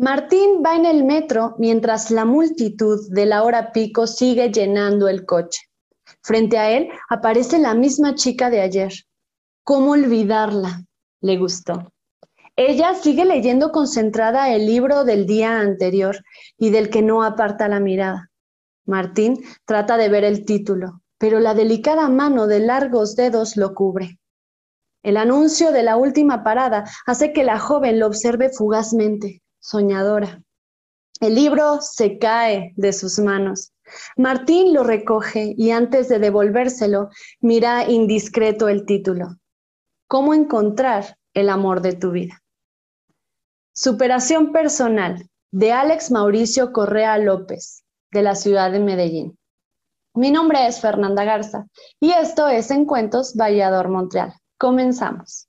[0.00, 5.26] Martín va en el metro mientras la multitud de la hora pico sigue llenando el
[5.26, 5.62] coche.
[6.22, 8.92] Frente a él aparece la misma chica de ayer.
[9.64, 10.84] ¿Cómo olvidarla?
[11.20, 11.92] Le gustó.
[12.54, 16.22] Ella sigue leyendo concentrada el libro del día anterior
[16.56, 18.30] y del que no aparta la mirada.
[18.86, 24.20] Martín trata de ver el título, pero la delicada mano de largos dedos lo cubre.
[25.02, 30.42] El anuncio de la última parada hace que la joven lo observe fugazmente soñadora.
[31.20, 33.72] El libro se cae de sus manos.
[34.16, 39.36] Martín lo recoge y antes de devolvérselo, mira indiscreto el título.
[40.06, 42.42] ¿Cómo encontrar el amor de tu vida?
[43.74, 49.38] Superación personal de Alex Mauricio Correa López, de la ciudad de Medellín.
[50.14, 51.66] Mi nombre es Fernanda Garza
[52.00, 54.34] y esto es En Cuentos Vallador Montreal.
[54.58, 55.47] Comenzamos.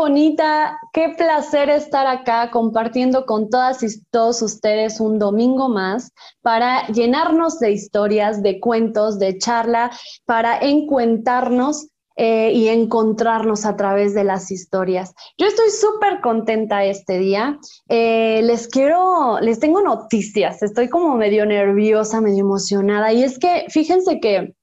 [0.00, 6.86] Bonita, qué placer estar acá compartiendo con todas y todos ustedes un domingo más para
[6.88, 9.90] llenarnos de historias, de cuentos, de charla,
[10.24, 15.12] para encuentarnos eh, y encontrarnos a través de las historias.
[15.36, 17.58] Yo estoy súper contenta este día.
[17.88, 20.62] Eh, les quiero, les tengo noticias.
[20.62, 23.12] Estoy como medio nerviosa, medio emocionada.
[23.12, 24.54] Y es que fíjense que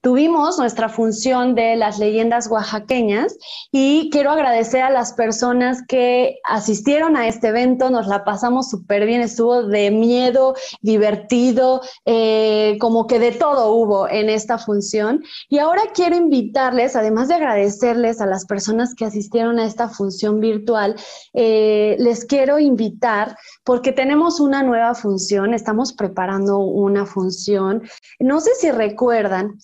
[0.00, 3.36] Tuvimos nuestra función de las leyendas oaxaqueñas
[3.72, 9.06] y quiero agradecer a las personas que asistieron a este evento, nos la pasamos súper
[9.06, 15.24] bien, estuvo de miedo, divertido, eh, como que de todo hubo en esta función.
[15.48, 20.38] Y ahora quiero invitarles, además de agradecerles a las personas que asistieron a esta función
[20.38, 20.94] virtual,
[21.34, 27.82] eh, les quiero invitar porque tenemos una nueva función, estamos preparando una función.
[28.20, 29.58] No sé si recuerdan,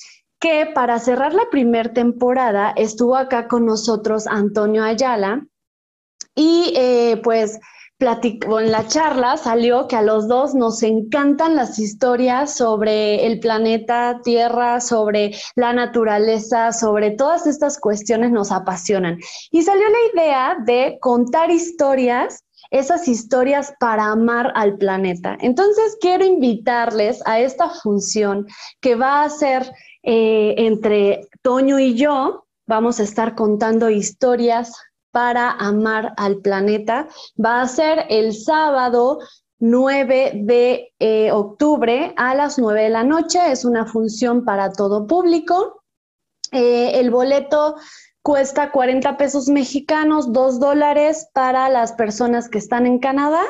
[0.44, 5.46] que para cerrar la primera temporada estuvo acá con nosotros Antonio Ayala
[6.34, 7.58] y eh, pues
[7.96, 13.40] platicó en la charla salió que a los dos nos encantan las historias sobre el
[13.40, 19.16] planeta Tierra, sobre la naturaleza, sobre todas estas cuestiones nos apasionan.
[19.50, 25.38] Y salió la idea de contar historias esas historias para amar al planeta.
[25.40, 28.46] Entonces quiero invitarles a esta función
[28.80, 29.72] que va a ser
[30.04, 34.72] eh, entre Toño y yo vamos a estar contando historias
[35.10, 37.08] para amar al planeta.
[37.42, 39.20] Va a ser el sábado
[39.60, 43.40] 9 de eh, octubre a las 9 de la noche.
[43.50, 45.82] Es una función para todo público.
[46.52, 47.76] Eh, el boleto
[48.22, 53.42] cuesta 40 pesos mexicanos, 2 dólares para las personas que están en Canadá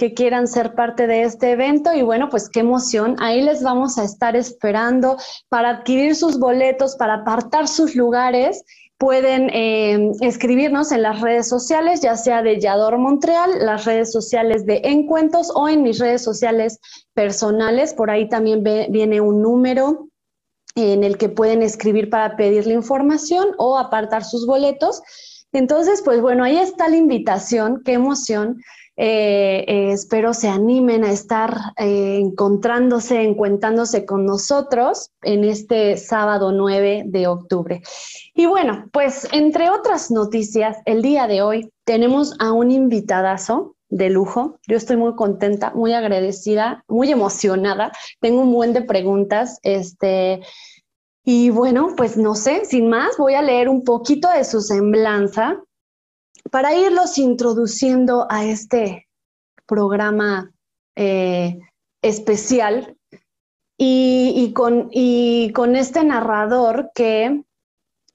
[0.00, 3.16] que quieran ser parte de este evento y bueno, pues qué emoción.
[3.20, 5.18] Ahí les vamos a estar esperando
[5.50, 8.64] para adquirir sus boletos, para apartar sus lugares.
[8.96, 14.64] Pueden eh, escribirnos en las redes sociales, ya sea de Yador Montreal, las redes sociales
[14.64, 16.80] de Encuentros o en mis redes sociales
[17.12, 17.92] personales.
[17.92, 20.08] Por ahí también viene un número
[20.76, 25.02] en el que pueden escribir para pedir la información o apartar sus boletos.
[25.52, 28.62] Entonces, pues bueno, ahí está la invitación, qué emoción.
[29.02, 36.52] Eh, eh, espero se animen a estar eh, encontrándose, encuentrándose con nosotros en este sábado
[36.52, 37.80] 9 de octubre.
[38.34, 44.10] Y bueno, pues entre otras noticias, el día de hoy tenemos a un invitadazo de
[44.10, 44.58] lujo.
[44.68, 47.92] Yo estoy muy contenta, muy agradecida, muy emocionada.
[48.20, 49.60] Tengo un buen de preguntas.
[49.62, 50.42] Este,
[51.24, 55.58] y bueno, pues no sé, sin más, voy a leer un poquito de su semblanza
[56.50, 59.08] para irlos introduciendo a este
[59.66, 60.52] programa
[60.96, 61.58] eh,
[62.02, 62.96] especial
[63.82, 67.42] y, con, y con este narrador que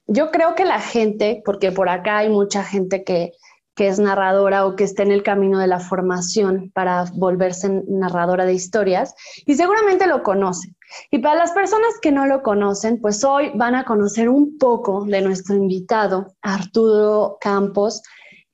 [0.07, 3.31] yo creo que la gente, porque por acá hay mucha gente que,
[3.75, 8.45] que es narradora o que esté en el camino de la formación para volverse narradora
[8.45, 9.13] de historias
[9.45, 10.75] y seguramente lo conocen.
[11.11, 15.03] Y para las personas que no lo conocen, pues hoy van a conocer un poco
[15.05, 18.01] de nuestro invitado, Arturo Campos,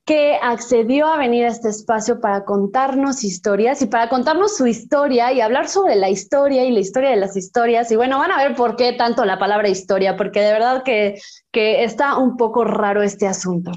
[0.06, 5.32] que accedió a venir a este espacio para contarnos historias y para contarnos su historia
[5.32, 7.92] y hablar sobre la historia y la historia de las historias.
[7.92, 11.22] Y bueno, van a ver por qué tanto la palabra historia, porque de verdad que,
[11.52, 13.72] que está un poco raro este asunto.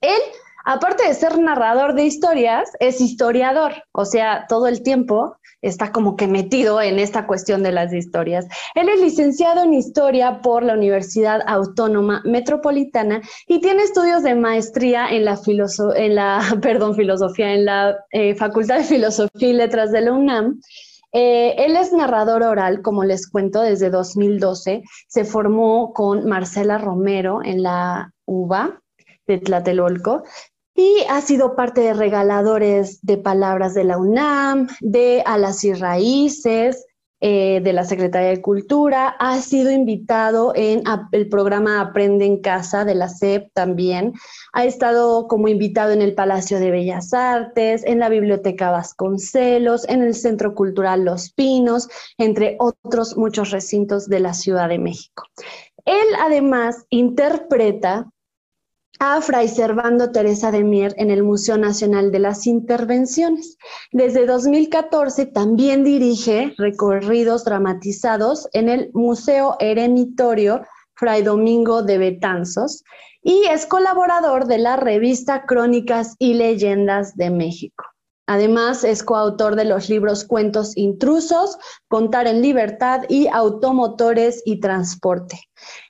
[0.00, 0.20] Él
[0.68, 6.14] aparte de ser narrador de historias, es historiador, o sea, todo el tiempo está como
[6.14, 8.46] que metido en esta cuestión de las historias.
[8.74, 15.08] Él es licenciado en historia por la Universidad Autónoma Metropolitana y tiene estudios de maestría
[15.08, 15.40] en la,
[15.96, 20.60] en la perdón, filosofía, en la eh, Facultad de Filosofía y Letras de la UNAM.
[21.12, 24.82] Eh, él es narrador oral, como les cuento, desde 2012.
[25.06, 28.82] Se formó con Marcela Romero en la UBA
[29.26, 30.24] de Tlatelolco
[30.78, 36.86] y ha sido parte de regaladores de palabras de la UNAM, de Alas y Raíces,
[37.20, 42.84] eh, de la Secretaría de Cultura, ha sido invitado en el programa Aprende en Casa
[42.84, 44.12] de la SEP también,
[44.52, 50.02] ha estado como invitado en el Palacio de Bellas Artes, en la Biblioteca Vasconcelos, en
[50.02, 51.88] el Centro Cultural Los Pinos,
[52.18, 55.24] entre otros muchos recintos de la Ciudad de México.
[55.86, 58.12] Él además interpreta
[59.00, 63.56] a Fray Servando Teresa de Mier en el Museo Nacional de las Intervenciones.
[63.92, 70.62] Desde 2014 también dirige recorridos dramatizados en el Museo Erenitorio
[70.94, 72.82] Fray Domingo de Betanzos
[73.22, 77.84] y es colaborador de la revista Crónicas y Leyendas de México.
[78.28, 81.56] Además, es coautor de los libros Cuentos Intrusos,
[81.88, 85.40] Contar en Libertad y Automotores y Transporte.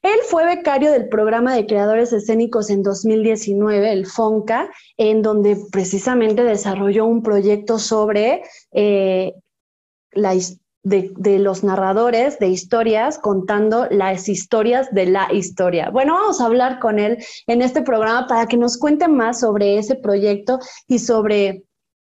[0.03, 6.45] Él fue becario del programa de creadores escénicos en 2019, el FONCA, en donde precisamente
[6.45, 9.35] desarrolló un proyecto sobre eh,
[10.85, 15.91] de, los narradores de historias contando las historias de la historia.
[15.91, 17.19] Bueno, vamos a hablar con él
[17.49, 21.65] en este programa para que nos cuente más sobre ese proyecto y sobre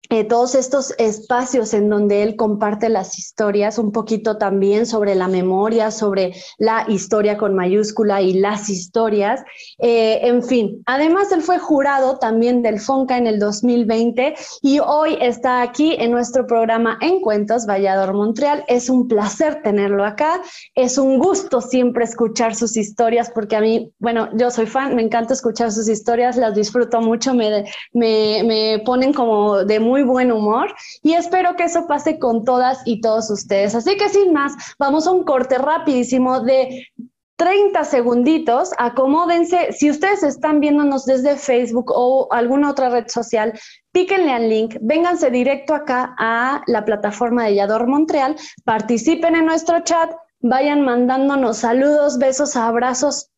[0.10, 5.30] eh, todos estos espacios en donde él comparte las historias, un poquito también sobre la
[5.30, 9.42] memoria, sobre la historia con mayúscula y las historias.
[9.80, 15.18] Eh, en fin, además él fue jurado también del FONCA en el 2020 y hoy
[15.22, 18.66] está aquí en nuestro programa En Cuentos Vallador Montreal.
[18.68, 20.42] Es un placer tenerlo acá,
[20.76, 25.02] es un gusto siempre escuchar sus historias porque a mí, bueno, yo soy fan, me
[25.02, 27.64] encanta escuchar sus historias, las disfruto mucho, me,
[27.94, 30.74] me, me ponen como de muy buen humor
[31.04, 33.76] y espero que eso pase con todas y todos ustedes.
[33.76, 36.88] Así que sin más, vamos a un corte rapidísimo de
[37.36, 39.72] 30 segunditos, acomódense.
[39.74, 43.54] Si ustedes están viéndonos desde Facebook o alguna otra red social,
[43.92, 49.82] píquenle al link, vénganse directo acá a la plataforma de Yador Montreal, participen en nuestro
[49.82, 53.33] chat, vayan mandándonos saludos, besos, abrazos,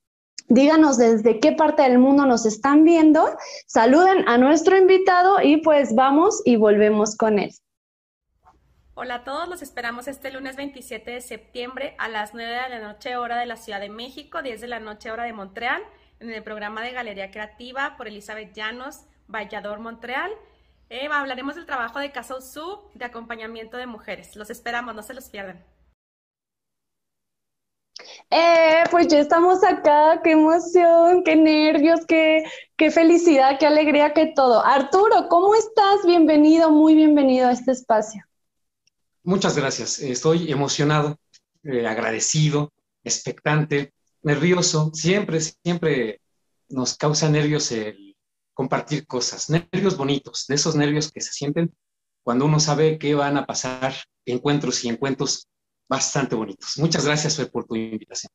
[0.47, 5.95] Díganos desde qué parte del mundo nos están viendo, saluden a nuestro invitado y pues
[5.95, 7.51] vamos y volvemos con él.
[8.94, 12.80] Hola a todos, los esperamos este lunes 27 de septiembre a las 9 de la
[12.80, 15.81] noche hora de la Ciudad de México, 10 de la noche hora de Montreal,
[16.19, 20.31] en el programa de Galería Creativa por Elizabeth Llanos, Vallador, Montreal.
[20.89, 24.36] Eh, hablaremos del trabajo de Casa Usu de acompañamiento de mujeres.
[24.36, 25.62] Los esperamos, no se los pierdan.
[28.30, 32.44] Eh, pues ya estamos acá, qué emoción, qué nervios, qué,
[32.75, 34.66] qué felicidad, qué alegría, qué todo.
[34.66, 36.06] Arturo, ¿cómo estás?
[36.06, 38.23] Bienvenido, muy bienvenido a este espacio.
[39.23, 41.18] Muchas gracias, estoy emocionado,
[41.64, 42.71] eh, agradecido,
[43.04, 44.92] expectante, nervioso.
[44.94, 46.21] Siempre, siempre
[46.69, 48.16] nos causa nervios el
[48.54, 51.73] compartir cosas, nervios bonitos, de esos nervios que se sienten
[52.23, 53.94] cuando uno sabe que van a pasar
[54.25, 55.47] encuentros y encuentros
[55.87, 56.77] bastante bonitos.
[56.77, 58.31] Muchas gracias por tu invitación.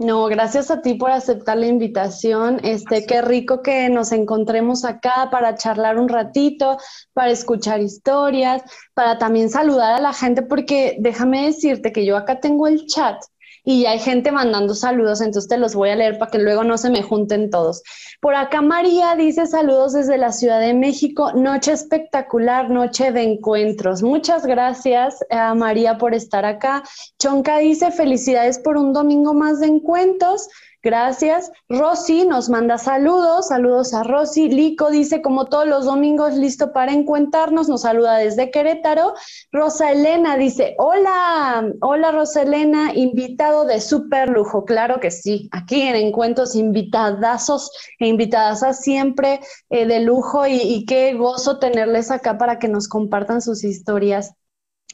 [0.00, 2.60] No, gracias a ti por aceptar la invitación.
[2.62, 6.78] Este, qué rico que nos encontremos acá para charlar un ratito,
[7.14, 8.62] para escuchar historias,
[8.94, 13.20] para también saludar a la gente, porque déjame decirte que yo acá tengo el chat
[13.64, 16.78] y hay gente mandando saludos, entonces te los voy a leer para que luego no
[16.78, 17.82] se me junten todos.
[18.20, 24.02] Por acá María dice saludos desde la Ciudad de México, noche espectacular, noche de encuentros.
[24.02, 26.82] Muchas gracias a María por estar acá.
[27.18, 30.48] Chonca dice felicidades por un domingo más de encuentros.
[30.82, 31.50] Gracias.
[31.68, 34.48] Rosy nos manda saludos, saludos a Rosy.
[34.48, 39.14] Lico dice, como todos los domingos, listo para encuentarnos, nos saluda desde Querétaro.
[39.50, 44.64] Rosa Elena dice, hola, hola Rosa Elena, invitado de súper lujo.
[44.64, 50.60] Claro que sí, aquí en Encuentros invitadazos e invitadas a siempre eh, de lujo y,
[50.60, 54.32] y qué gozo tenerles acá para que nos compartan sus historias.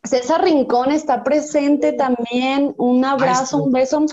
[0.05, 2.75] César Rincón está presente también.
[2.77, 4.05] Un abrazo, un beso.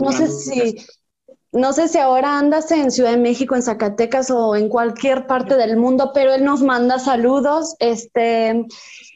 [0.00, 0.86] no sé si,
[1.52, 5.56] no sé si ahora andas en Ciudad de México, en Zacatecas o en cualquier parte
[5.56, 7.74] del mundo, pero él nos manda saludos.
[7.80, 8.66] Este,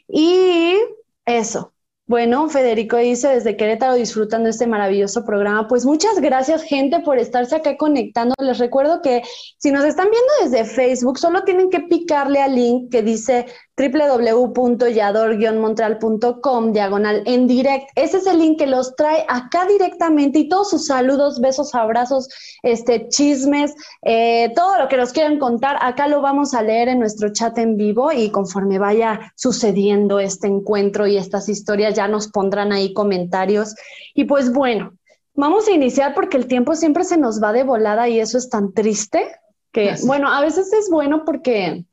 [0.08, 0.76] y
[1.24, 1.74] eso.
[2.06, 5.66] Bueno, Federico dice desde Querétaro disfrutando este maravilloso programa.
[5.68, 8.34] Pues muchas gracias, gente, por estarse acá conectando.
[8.38, 9.22] Les recuerdo que
[9.56, 13.46] si nos están viendo desde Facebook, solo tienen que picarle al link que dice
[13.76, 17.90] www.yador-montreal.com diagonal en direct.
[17.96, 22.28] Ese es el link que los trae acá directamente y todos sus saludos, besos, abrazos,
[22.62, 27.00] este, chismes, eh, todo lo que nos quieran contar, acá lo vamos a leer en
[27.00, 32.28] nuestro chat en vivo y conforme vaya sucediendo este encuentro y estas historias ya nos
[32.28, 33.74] pondrán ahí comentarios.
[34.14, 34.92] Y pues bueno,
[35.34, 38.48] vamos a iniciar porque el tiempo siempre se nos va de volada y eso es
[38.48, 39.34] tan triste
[39.72, 41.84] que, bueno, a veces es bueno porque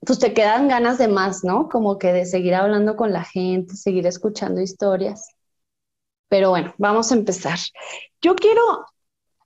[0.00, 1.68] pues te quedan ganas de más, ¿no?
[1.68, 5.28] Como que de seguir hablando con la gente, seguir escuchando historias.
[6.28, 7.58] Pero bueno, vamos a empezar.
[8.22, 8.86] Yo quiero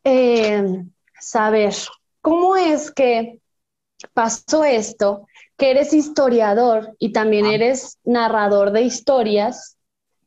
[0.04, 0.84] eh,
[1.20, 1.74] saber
[2.20, 3.40] cómo es que
[4.12, 7.54] pasó esto, que eres historiador y también ah.
[7.54, 9.73] eres narrador de historias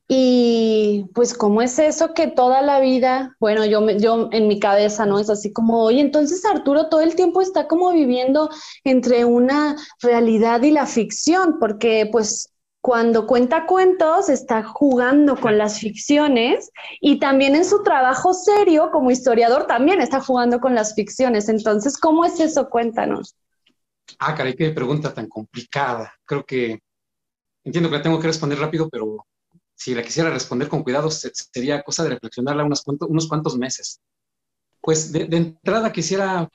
[0.08, 5.06] y pues, ¿cómo es eso que toda la vida, bueno, yo, yo en mi cabeza,
[5.06, 5.20] ¿no?
[5.20, 8.50] Es así como, oye, entonces Arturo todo el tiempo está como viviendo
[8.86, 15.80] entre una realidad y la ficción, porque pues cuando cuenta cuentos está jugando con las
[15.80, 16.72] ficciones
[17.02, 21.50] y también en su trabajo serio como historiador también está jugando con las ficciones.
[21.50, 22.70] Entonces, ¿cómo es eso?
[22.70, 23.36] Cuéntanos.
[24.20, 26.14] Ah, caray, qué pregunta tan complicada.
[26.24, 26.80] Creo que
[27.66, 29.26] entiendo que la tengo que responder rápido, pero
[29.77, 34.01] si la quisiera responder con cuidado, sería cosa de reflexionarla unos cuantos, unos cuantos meses.
[34.81, 36.50] Pues de, entrada quisiera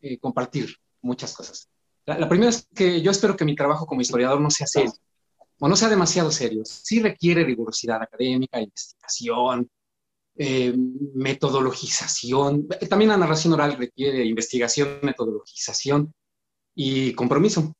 [0.00, 1.68] eh, compartir muchas cosas.
[2.06, 4.92] La, primera es que yo espero que mi trabajo como historiador no sea serio,
[5.58, 6.64] o no sea demasiado serio.
[6.64, 9.68] Sí requiere rigurosidad académica, investigación,
[10.36, 10.72] eh,
[11.14, 12.68] metodologización.
[12.88, 16.14] También la narración oral requiere investigación, metodologización
[16.76, 17.74] y compromiso.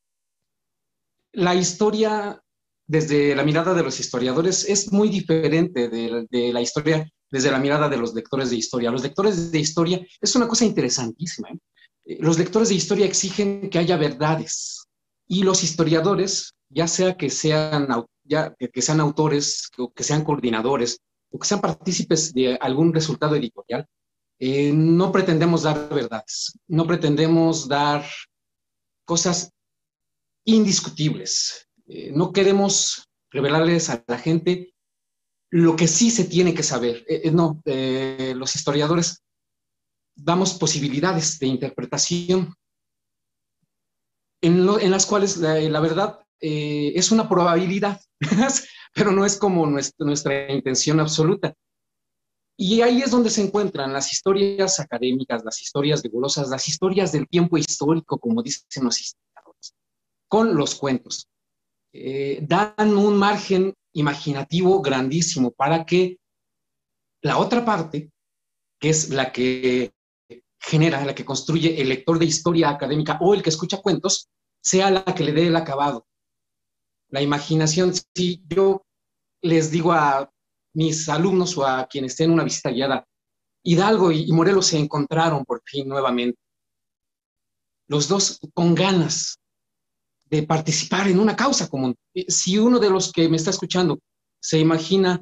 [1.31, 2.43] La historia
[2.89, 7.87] desde la mirada de los historiadores es muy diferente de, la historia desde la mirada
[7.87, 8.89] de los lectores de historia.
[8.89, 11.49] Los lectores de historia es una cosa interesantísima.
[11.49, 11.59] ¿eh?
[12.05, 14.87] Eh, los lectores de historia exigen que haya verdades
[15.27, 17.87] y los historiadores, ya sea que sean,
[18.23, 20.97] ya, que sean autores o que sean coordinadores
[21.29, 23.85] o que sean partícipes de algún resultado editorial,
[24.39, 28.03] eh, no pretendemos dar verdades, no pretendemos dar
[29.05, 29.51] cosas
[30.43, 31.68] indiscutibles.
[31.89, 34.75] Eh, no queremos revelarles a la gente
[35.51, 37.03] lo que sí se tiene que saber.
[37.07, 39.23] Eh, eh, no, los historiadores
[40.15, 42.53] damos posibilidades de interpretación
[44.41, 47.99] en, las cuales la, verdad es una probabilidad,
[48.93, 51.55] pero no es como nuestra, nuestra intención absoluta.
[52.55, 57.27] Y ahí es donde se encuentran las historias académicas, las historias rigurosas, las historias del
[57.27, 59.73] tiempo histórico, como dicen los historiadores,
[60.27, 61.27] con los cuentos.
[61.91, 66.17] Eh, dan un margen imaginativo grandísimo para que
[67.21, 68.11] la otra parte,
[68.79, 69.91] que es la que
[70.59, 74.29] genera, la que construye el lector de historia académica o el que escucha cuentos,
[74.61, 76.05] sea la que le dé el acabado.
[77.09, 78.83] La imaginación, si yo
[79.41, 80.31] les digo a
[80.73, 83.05] mis alumnos o a quienes estén en una visita guiada,
[83.63, 86.39] Hidalgo y Morelos se encontraron por fin nuevamente.
[87.87, 89.38] Los dos con ganas
[90.29, 91.95] de participar en una causa común.
[92.13, 93.99] Eh, si uno de los que me está escuchando
[94.41, 95.21] se imagina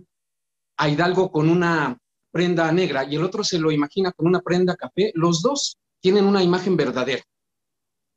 [0.77, 1.97] a Hidalgo con una
[2.31, 6.25] prenda negra y el otro se lo imagina con una prenda café, los dos tienen
[6.25, 7.23] una imagen verdadera.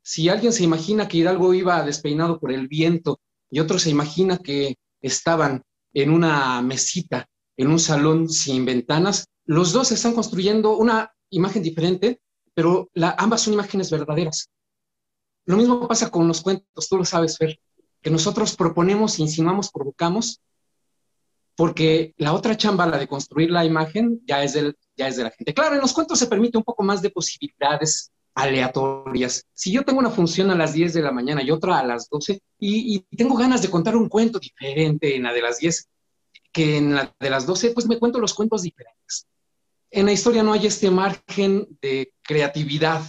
[0.03, 3.19] Si alguien se imagina que Hidalgo iba despeinado por el viento
[3.49, 9.73] y otro se imagina que estaban en una mesita, en un salón sin ventanas, los
[9.73, 12.21] dos están construyendo una imagen diferente,
[12.53, 14.49] pero ambas son imágenes verdaderas.
[15.45, 17.59] Lo mismo pasa con los cuentos, tú lo sabes, Fer,
[18.01, 20.41] que nosotros proponemos, insinuamos, provocamos,
[21.55, 25.23] porque la otra chamba, la de construir la imagen, ya es, del, ya es de
[25.23, 25.53] la gente.
[25.53, 29.45] Claro, en los cuentos se permite un poco más de posibilidades aleatorias.
[29.53, 32.09] Si yo tengo una función a las 10 de la mañana y otra a las
[32.09, 35.89] 12 y, y, tengo ganas de contar un cuento diferente en la de las 10
[36.51, 39.27] que en la de las 12, pues me cuento los cuentos diferentes.
[39.89, 43.01] en la historia no hay este margen de creatividad,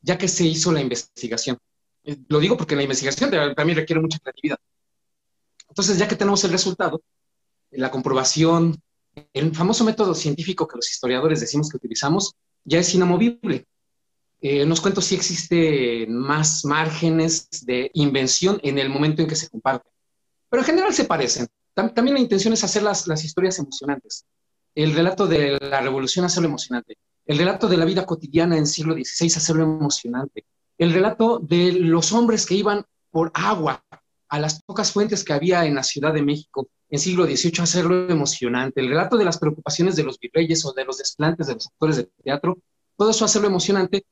[0.00, 1.58] ya que se hizo la investigación.
[2.04, 4.58] Eh, lo digo porque la investigación también requiere mucha creatividad.
[5.68, 7.02] Entonces, ya que tenemos el resultado,
[7.70, 8.80] la comprobación,
[9.32, 13.66] el famoso método científico que los historiadores decimos que utilizamos, ya es inamovible.
[14.40, 19.36] Eh, en los cuentos sí existen más márgenes de invención en el momento en que
[19.36, 19.90] se comparten,
[20.48, 21.48] pero en general se parecen.
[21.74, 24.24] también la intención es hacer las, las historias emocionantes.
[24.74, 26.96] El relato de la revolución, hacerlo emocionante.
[27.28, 30.46] El relato de la vida cotidiana en siglo XVI, hacerlo emocionante.
[30.78, 33.84] El relato de los hombres que iban por agua
[34.30, 38.08] a las pocas fuentes que había en la Ciudad de México en siglo XVIII, hacerlo
[38.08, 38.80] emocionante.
[38.80, 41.96] El relato de las preocupaciones de los virreyes o de los desplantes de los actores
[41.98, 42.58] de teatro,
[42.96, 44.06] todo eso hacerlo emocionante.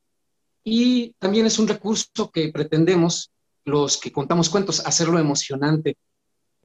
[0.62, 3.30] Y también es un recurso que pretendemos
[3.64, 5.96] los que contamos cuentos, hacerlo emocionante.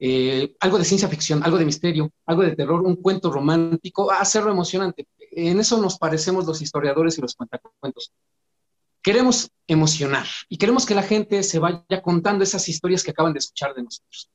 [0.04, 4.50] Eh, algo de ciencia ficción, algo de misterio, algo de terror, un cuento romántico, hacerlo
[4.50, 5.06] emocionante.
[5.30, 8.12] En eso nos parecemos los historiadores y los cuentacuentos.
[9.00, 13.38] Queremos emocionar y queremos que la gente se vaya contando esas historias que acaban de
[13.38, 14.28] escuchar de nosotros.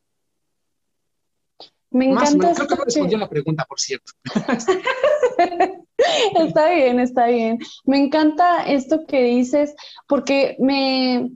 [1.90, 2.54] Me encanta.
[2.54, 4.14] creo que no respondí a la pregunta, por cierto.
[6.48, 7.60] está bien, está bien.
[7.84, 9.76] Me encanta esto que dices
[10.08, 11.30] porque me,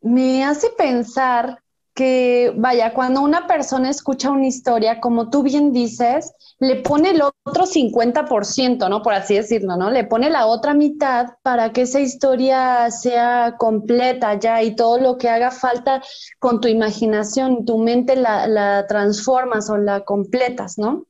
[0.00, 1.62] me hace pensar
[1.96, 7.22] que, vaya, cuando una persona escucha una historia, como tú bien dices, le pone el
[7.22, 9.00] otro 50%, ¿no?
[9.00, 9.90] Por así decirlo, ¿no?
[9.90, 15.16] Le pone la otra mitad para que esa historia sea completa ya y todo lo
[15.16, 16.02] que haga falta
[16.38, 21.06] con tu imaginación, tu mente la, la transformas o la completas, ¿no?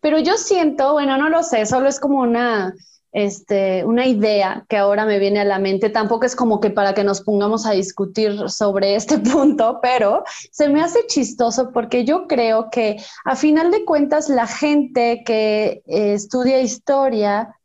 [0.00, 2.74] Pero yo siento, bueno, no lo sé, solo es como una
[3.16, 5.88] este, una idea que ahora me viene a la mente.
[5.88, 10.68] Tampoco es como que para que nos pongamos a discutir sobre este punto, pero se
[10.68, 16.12] me hace chistoso porque yo creo que a final de cuentas la gente que eh,
[16.12, 17.56] estudia historia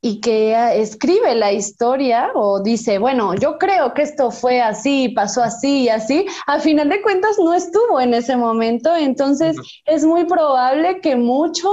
[0.00, 5.42] y que escribe la historia o dice, bueno, yo creo que esto fue así, pasó
[5.42, 10.24] así y así, a final de cuentas no estuvo en ese momento, entonces es muy
[10.24, 11.68] probable que mucho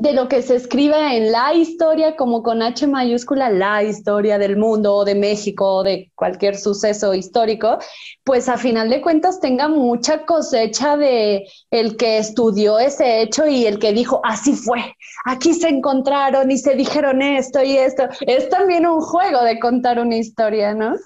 [0.00, 4.56] de lo que se escribe en la historia, como con H mayúscula, la historia del
[4.56, 7.78] mundo o de México o de cualquier suceso histórico,
[8.24, 13.66] pues a final de cuentas tenga mucha cosecha de el que estudió ese hecho y
[13.66, 18.04] el que dijo, así fue, aquí se encontraron y se dijeron esto y esto.
[18.22, 20.96] Es también un juego de contar una historia, ¿no?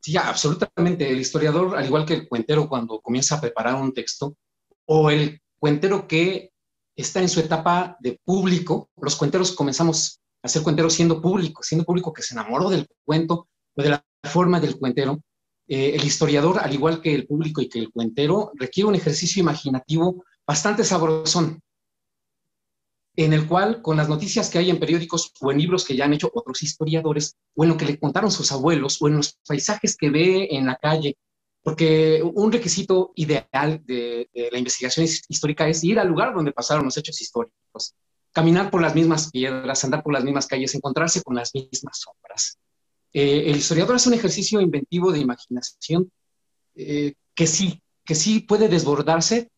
[0.00, 1.10] Sí, absolutamente.
[1.10, 4.34] El historiador, al igual que el cuentero cuando comienza a preparar un texto,
[4.86, 6.49] o el cuentero que
[7.00, 8.90] está en su etapa de público.
[9.00, 13.48] Los cuenteros comenzamos a ser cuenteros siendo público, siendo público que se enamoró del cuento
[13.76, 15.20] o de la forma del cuentero.
[15.68, 19.40] Eh, el historiador, al igual que el público y que el cuentero, requiere un ejercicio
[19.40, 21.60] imaginativo bastante sabrosón,
[23.16, 26.06] en el cual, con las noticias que hay en periódicos o en libros que ya
[26.06, 29.38] han hecho otros historiadores, o en lo que le contaron sus abuelos, o en los
[29.46, 31.16] paisajes que ve en la calle,
[31.62, 36.96] porque un requisito ideal de, la investigación histórica es ir al lugar donde pasaron los
[36.96, 37.94] hechos históricos,
[38.32, 42.58] caminar por las mismas piedras, andar por las mismas calles, encontrarse con las mismas sombras.
[43.12, 46.10] Eh, el historiador es un ejercicio inventivo de imaginación
[46.74, 49.50] eh, que sí, que sí puede desbordarse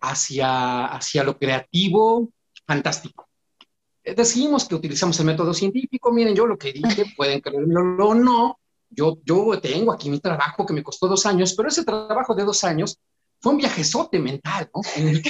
[0.00, 2.30] hacia, hacia lo creativo,
[2.66, 3.28] fantástico.
[4.02, 8.14] Eh, decimos que utilizamos el método científico, miren, yo lo que dije, pueden creerlo o
[8.14, 8.58] no,
[8.90, 12.44] yo, yo tengo aquí mi trabajo que me costó dos años, pero ese trabajo de
[12.44, 12.98] dos años
[13.40, 14.80] fue un viajezote mental, ¿no?
[14.96, 15.22] En el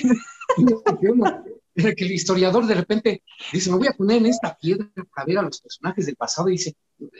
[1.94, 5.38] que, el historiador de repente dice, me voy a poner en esta piedra para ver
[5.38, 6.74] a los personajes del pasado y dice,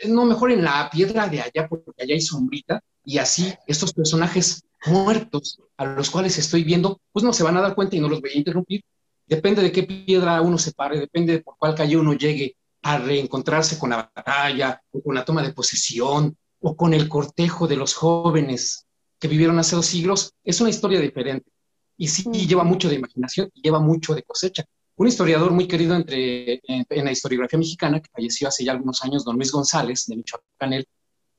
[0.09, 4.65] no, mejor en la piedra de allá porque allá hay sombrita y así estos personajes
[4.87, 8.09] muertos a los cuales estoy viendo, pues no se van a dar cuenta y no
[8.09, 8.83] los voy a interrumpir.
[9.27, 12.57] Depende de qué piedra uno se pare, depende de por cuál calle uno llegue
[12.89, 17.69] a reencontrarse con la batalla o con la toma de posesión o con el cortejo
[17.69, 18.87] de los jóvenes
[19.19, 21.51] que vivieron hace dos siglos, es una historia diferente.
[21.99, 24.65] Y sí lleva mucho de imaginación y lleva mucho de cosecha.
[24.97, 29.23] Un historiador muy querido entre, en, la historiografía mexicana, que falleció hace ya algunos años,
[29.23, 30.89] don Luis González, de Michoacán, él,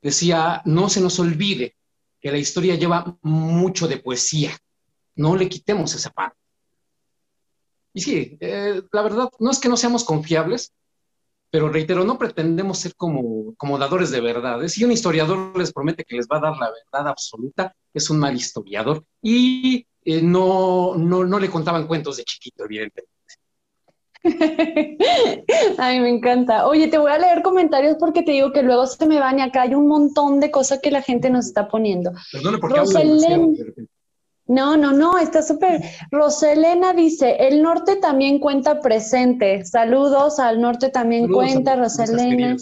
[0.01, 1.75] decía, no se nos olvide
[2.21, 4.55] que la historia lleva mucho de poesía,
[5.15, 6.37] no le quitemos esa parte.
[7.93, 10.73] Y sí, eh, la verdad, no es que no seamos confiables,
[11.51, 14.73] pero reitero, no pretendemos ser como, como dadores de verdades.
[14.73, 18.19] Si un historiador les promete que les va a dar la verdad absoluta, es un
[18.19, 19.03] mal historiador.
[19.21, 23.09] Y eh, no, no, no le contaban cuentos de chiquito, evidentemente.
[25.77, 26.67] Ay, me encanta.
[26.67, 29.41] Oye, te voy a leer comentarios porque te digo que luego se me van y
[29.41, 32.11] acá hay un montón de cosas que la gente nos está poniendo.
[32.31, 32.79] Perdone porque
[34.49, 35.79] No, no, no, está súper.
[36.09, 39.63] Roselena dice, el norte también cuenta presente.
[39.63, 42.57] Saludos, al norte también cuenta, Roselena.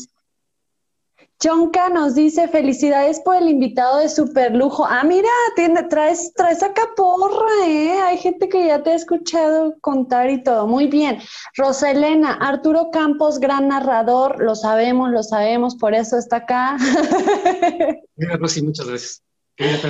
[1.39, 4.85] Chonka nos dice, felicidades por el invitado de super lujo.
[4.85, 8.01] Ah, mira, tiene, traes, traes acá porra, ¿eh?
[8.01, 10.67] Hay gente que ya te ha escuchado contar y todo.
[10.67, 11.19] Muy bien.
[11.55, 16.75] Roselena, Arturo Campos, gran narrador, lo sabemos, lo sabemos, por eso está acá.
[18.17, 19.23] Rosy, muchas gracias.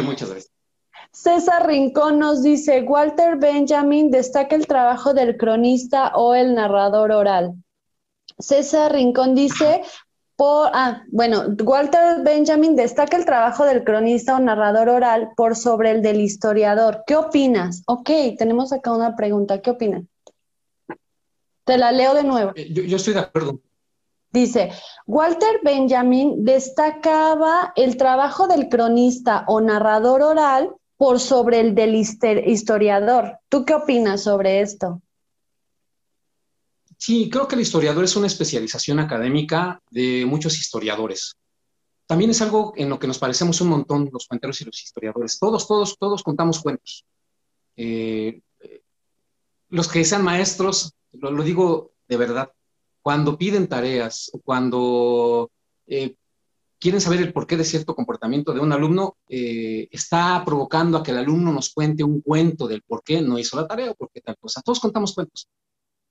[0.03, 0.56] Muchas gracias.
[1.17, 7.55] César Rincón nos dice, Walter Benjamin destaca el trabajo del cronista o el narrador oral.
[8.37, 9.81] César Rincón dice,
[10.35, 15.89] por, ah, bueno, Walter Benjamin destaca el trabajo del cronista o narrador oral por sobre
[15.89, 17.03] el del historiador.
[17.07, 17.81] ¿Qué opinas?
[17.87, 19.59] Ok, tenemos acá una pregunta.
[19.59, 20.03] ¿Qué opinas?
[21.63, 22.51] Te la leo de nuevo.
[22.55, 23.59] Eh, yo, yo estoy de acuerdo.
[24.31, 24.71] Dice,
[25.07, 33.39] Walter Benjamin destacaba el trabajo del cronista o narrador oral por sobre el del historiador.
[33.49, 35.01] ¿Tú qué opinas sobre esto?
[36.97, 41.35] Sí, creo que el historiador es una especialización académica de muchos historiadores.
[42.07, 45.37] También es algo en lo que nos parecemos un montón los cuenteros y los historiadores.
[45.37, 47.05] Todos, todos, todos contamos cuentos.
[47.75, 48.41] Eh,
[49.69, 52.51] los que sean maestros, lo, digo de verdad,
[53.01, 55.51] cuando piden tareas cuando
[55.85, 56.15] eh,
[56.79, 61.11] quieren saber el porqué de cierto comportamiento de un alumno, eh, está provocando a que
[61.11, 64.09] el alumno nos cuente un cuento del por qué no hizo la tarea o por
[64.11, 64.61] qué tal cosa.
[64.61, 65.47] Todos contamos cuentos.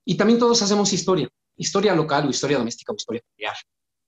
[0.05, 3.57] Y también todos hacemos historia, historia local o historia doméstica o historia familiar.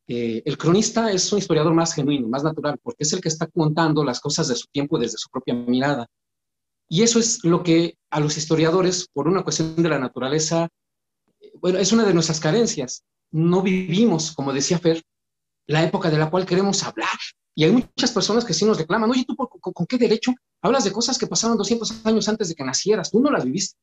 [0.06, 3.46] Eh, el cronista es un historiador más genuino, más natural, porque es el que está
[3.46, 6.06] contando las cosas de su tiempo desde su propia mirada.
[6.88, 10.68] Y eso es lo que a los historiadores, por una cuestión de la naturaleza,
[11.40, 13.04] eh, bueno, es una de nuestras carencias.
[13.30, 15.02] No vivimos, como decía Fer,
[15.68, 17.18] la época de la cual queremos hablar.
[17.54, 20.92] Y hay muchas personas que sí nos reclaman, oye, ¿tú con, qué derecho hablas de
[20.92, 23.10] cosas que pasaron 200 años antes de que nacieras?
[23.10, 23.76] Tú no las viviste.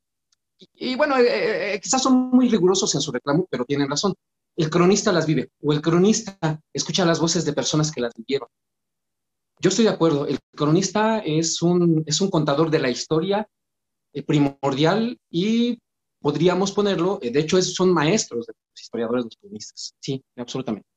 [0.74, 4.14] Y, bueno, eh, eh, eh, quizás son muy rigurosos en su reclamo, pero tienen razón.
[4.56, 6.38] El cronista las vive o el cronista
[6.74, 8.48] escucha las voces de personas que las vivieron.
[9.60, 13.48] Yo estoy de acuerdo, el cronista es un, es un contador de la historia
[14.26, 15.78] primordial y
[16.20, 19.94] podríamos ponerlo, de hecho son maestros de los historiadores, cronistas.
[20.00, 20.95] Sí, absolutamente.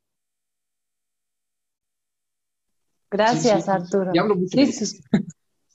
[3.11, 4.13] Gracias, Arturo.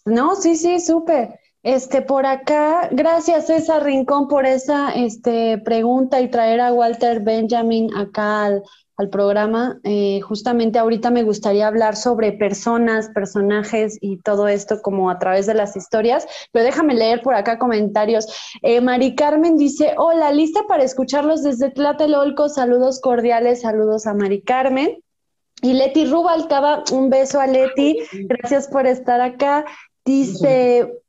[0.06, 1.40] No, sí, sí, súper.
[1.64, 7.96] Este, por acá, gracias César Rincón por esa este, pregunta y traer a Walter Benjamin
[7.96, 8.64] acá al,
[9.10, 9.80] programa.
[9.84, 15.46] Eh, justamente ahorita me gustaría hablar sobre personas, personajes y todo esto como a través
[15.46, 18.28] de las historias, pero déjame leer por acá comentarios.
[18.62, 24.42] Eh, Mari Carmen dice, hola, lista para escucharlos desde Tlatelolco, saludos cordiales, saludos a Mari
[24.42, 25.04] Carmen.
[25.64, 27.98] Y Leti Rubalcaba, un beso a Leti,
[28.28, 29.64] gracias por estar acá.
[30.04, 31.02] Dice,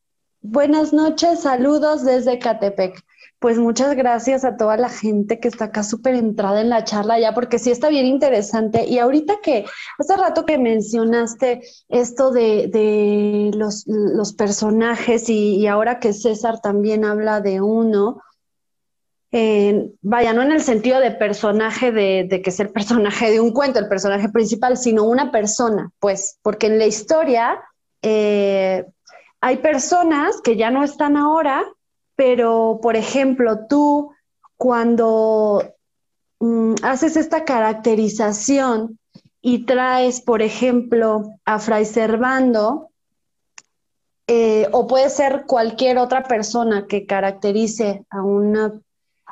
[0.43, 3.03] buenas noches, saludos desde Catepec.
[3.41, 7.19] Pues muchas gracias a toda la gente que está acá súper entrada en la charla
[7.19, 8.87] ya, porque sí está bien interesante.
[8.87, 9.65] Y ahorita que,
[9.99, 17.41] hace rato que mencionaste esto de, los, personajes y, y ahora que César también habla
[17.41, 18.23] de uno,
[20.03, 23.81] vaya, no en el sentido de personaje, de, que es el personaje de un cuento,
[23.81, 27.61] el personaje principal, sino una persona, pues, porque en la historia
[28.03, 28.85] eh,
[29.41, 31.65] hay personas que ya no están ahora,
[32.15, 34.13] pero, por ejemplo, tú
[34.57, 35.65] cuando
[36.39, 39.01] mm, haces esta caracterización
[39.43, 42.91] y traes, por ejemplo, a Fray Servando,
[44.29, 48.73] eh, o puede ser cualquier otra persona que caracterice a una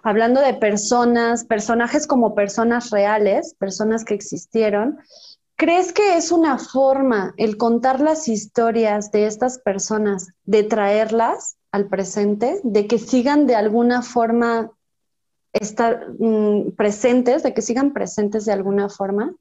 [0.03, 4.99] hablando de personas, personajes como personas reales, personas que existieron,
[5.57, 11.89] ¿crees que es una forma el contar las historias de estas personas, de traerlas al
[11.89, 14.73] presente, de que sigan de alguna forma
[15.53, 19.35] estar mm, presentes, de que sigan presentes de alguna forma?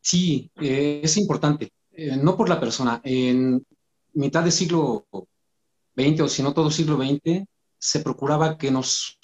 [0.00, 3.00] Sí, eh, es importante, eh, no por la persona.
[3.04, 3.64] En
[4.14, 5.06] mitad del siglo
[5.96, 7.44] XX, o si no todo siglo XX,
[7.78, 9.18] se procuraba que nos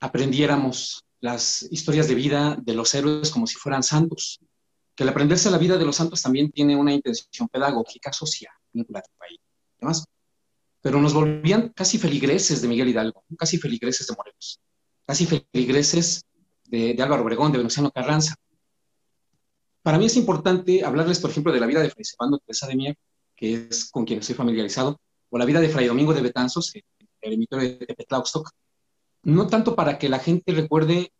[0.00, 4.40] aprendiéramos las historias de vida de los héroes como si fueran santos.
[4.94, 9.26] Que el aprenderse la vida de los santos también tiene una intención pedagógica, social, vinculativa
[9.30, 9.38] y
[9.78, 10.04] demás.
[10.80, 14.60] Pero nos volvían casi feligreses de Miguel Hidalgo, casi feligreses de Morelos,
[15.06, 16.24] casi feligreses
[16.64, 18.34] de, Álvaro Obregón, de Venustiano Carranza.
[19.82, 22.76] Para mí es importante hablarles, por ejemplo, de la vida de Fray Servando Teresa de
[22.76, 22.96] Mier,
[23.34, 27.46] que es con quien estoy familiarizado, o la vida de Fray Domingo de Betanzos, el,
[27.50, 28.50] de Tepetlaustock,
[29.28, 31.12] no tanto para que la gente recuerde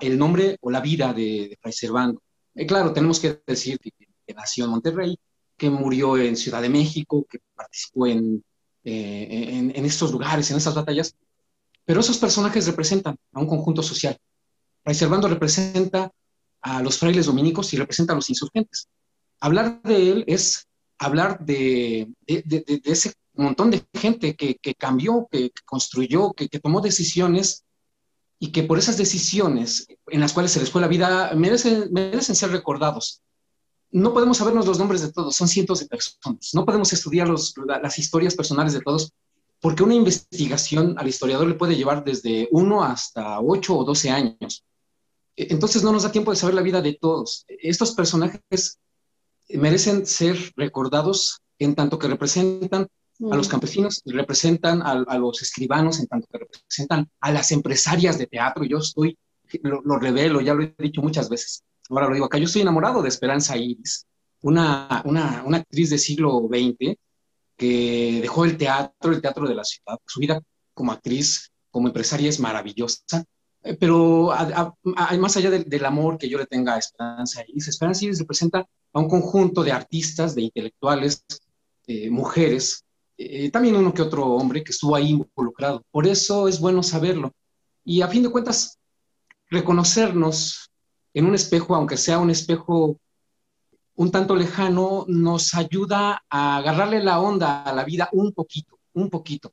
[0.00, 2.20] el nombre o la vida de, Fray Servando.
[2.54, 3.92] Eh, claro, tenemos que decir que,
[4.34, 5.16] nació en Monterrey,
[5.56, 8.42] que murió en Ciudad de México, que participó en,
[8.82, 11.14] eh, en, estos lugares, en estas batallas,
[11.84, 14.18] pero esos personajes representan a un conjunto social.
[14.82, 16.10] Fray Servando representa
[16.62, 18.88] a los frailes dominicos y representa a los insurgentes.
[19.38, 20.66] Hablar de él es
[20.98, 26.80] hablar de, de, ese montón de gente que, que cambió, que, construyó, que, que, tomó
[26.80, 27.64] decisiones
[28.38, 32.36] y que por esas decisiones en las cuales se les fue la vida merecen, merecen
[32.36, 33.22] ser recordados
[33.94, 36.50] no podemos sabernos los nombres de todos, son cientos de personas.
[36.52, 39.12] No podemos estudiar las historias personales de todos,
[39.60, 44.64] porque una investigación al historiador le puede llevar desde uno hasta ocho o doce años.
[45.36, 47.44] E, entonces no nos da tiempo de saber la vida de todos.
[47.46, 48.80] Estos personajes
[49.48, 52.88] merecen ser recordados en tanto que representan
[53.30, 58.26] a los campesinos, representan a, los escribanos, en tanto que representan a las empresarias de
[58.26, 58.64] teatro.
[58.64, 59.16] Yo estoy,
[59.62, 63.02] lo revelo, ya lo he dicho muchas veces ahora lo digo acá, yo estoy enamorado
[63.02, 64.06] de Esperanza Iris,
[64.42, 66.96] una, una, una actriz del siglo XX
[67.56, 69.98] que dejó el teatro, el teatro de la ciudad.
[70.06, 70.40] Su vida
[70.72, 73.24] como actriz, como empresaria es maravillosa,
[73.62, 74.32] eh, pero
[75.18, 78.98] más allá del, amor que yo le tenga a Esperanza Iris, Esperanza Iris representa a
[78.98, 81.24] un conjunto de artistas, de intelectuales,
[81.86, 82.84] eh, mujeres,
[83.16, 85.82] eh, también uno que otro hombre que estuvo ahí involucrado.
[85.90, 87.32] Por eso es bueno saberlo.
[87.84, 88.78] Y a fin de cuentas,
[89.50, 90.70] reconocernos
[91.12, 92.98] en un espejo, aunque sea un espejo
[93.96, 99.08] un tanto lejano, nos ayuda a agarrarle la onda a la vida un poquito, un
[99.08, 99.52] poquito.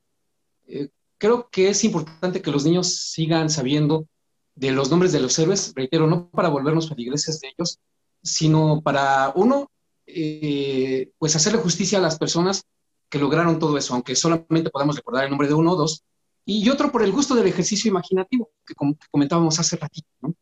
[0.67, 4.07] Eh, creo que es importante que los niños sigan sabiendo
[4.55, 7.79] de los nombres de los héroes, reitero, no para volvernos feligreses de ellos,
[8.23, 9.69] sino para uno,
[10.07, 12.63] eh, pues hacerle justicia a las personas
[13.11, 16.03] que lograron todo eso, aunque solamente podamos recordar el nombre de uno o dos,
[16.45, 18.73] y otro por el gusto del ejercicio imaginativo, que,
[19.11, 20.33] comentábamos hace ratito, ¿no?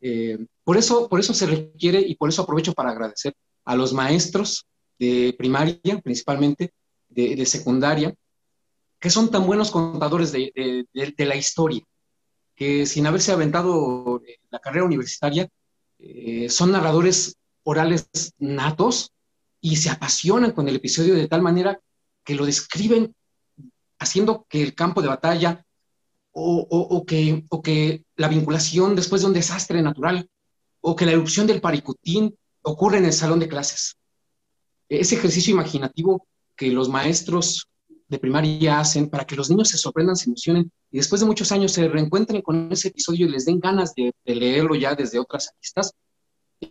[0.00, 3.92] Eh, por, eso, por eso se requiere y por eso aprovecho para agradecer a los
[3.92, 4.66] maestros
[4.98, 6.72] de primaria, principalmente
[7.08, 8.14] de, secundaria,
[8.98, 11.82] que son tan buenos contadores de, la historia,
[12.54, 15.48] que sin haberse aventado la carrera universitaria,
[15.98, 19.12] eh, son narradores orales natos
[19.60, 21.80] y se apasionan con el episodio de tal manera
[22.26, 23.14] que lo describen
[23.98, 25.64] haciendo que el campo de batalla
[26.32, 30.28] o, que, o que la vinculación después de un desastre natural,
[30.82, 33.96] o que la erupción del Paricutín ocurre en el salón de clases.
[34.90, 37.68] Ese ejercicio imaginativo que los maestros
[38.08, 41.52] de primaria hacen para que los niños se sorprendan, se emocionen y después de muchos
[41.52, 45.48] años se reencuentren con ese episodio y les den ganas de, leerlo ya desde otras
[45.48, 45.92] aristas,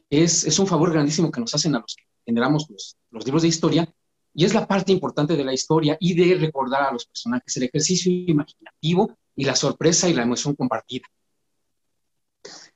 [0.10, 2.68] es, es, un favor grandísimo que nos hacen a los que generamos
[3.10, 3.94] los libros de historia
[4.36, 7.64] y es la parte importante de la historia y de recordar a los personajes, el
[7.64, 11.08] ejercicio imaginativo y la sorpresa y la emoción compartida.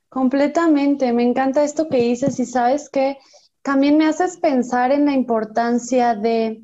[0.07, 3.17] Completamente, me encanta esto que dices y sabes que
[3.61, 6.63] también me haces pensar en la importancia de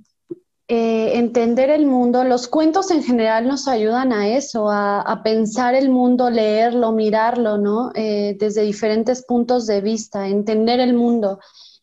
[0.67, 2.23] eh, entender el mundo.
[2.23, 7.91] Los cuentos en general nos ayudan a eso, a, pensar el mundo, leerlo, mirarlo, ¿no?
[7.93, 11.39] Eh, desde diferentes puntos de vista, entender el mundo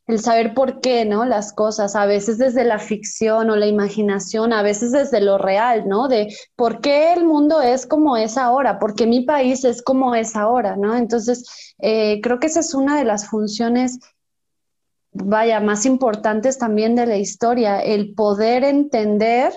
[0.06, 1.24] el saber por qué, ¿no?
[1.24, 5.88] Las cosas, a veces desde la ficción o la imaginación, a veces desde lo real,
[5.88, 6.08] ¿no?
[6.08, 10.14] De por qué el mundo es como es ahora, por qué mi país es como
[10.14, 10.96] es ahora, ¿no?
[10.96, 14.00] Entonces, eh, creo que esa es una de las funciones,
[15.12, 19.52] vaya, más importantes también de la historia, el poder entender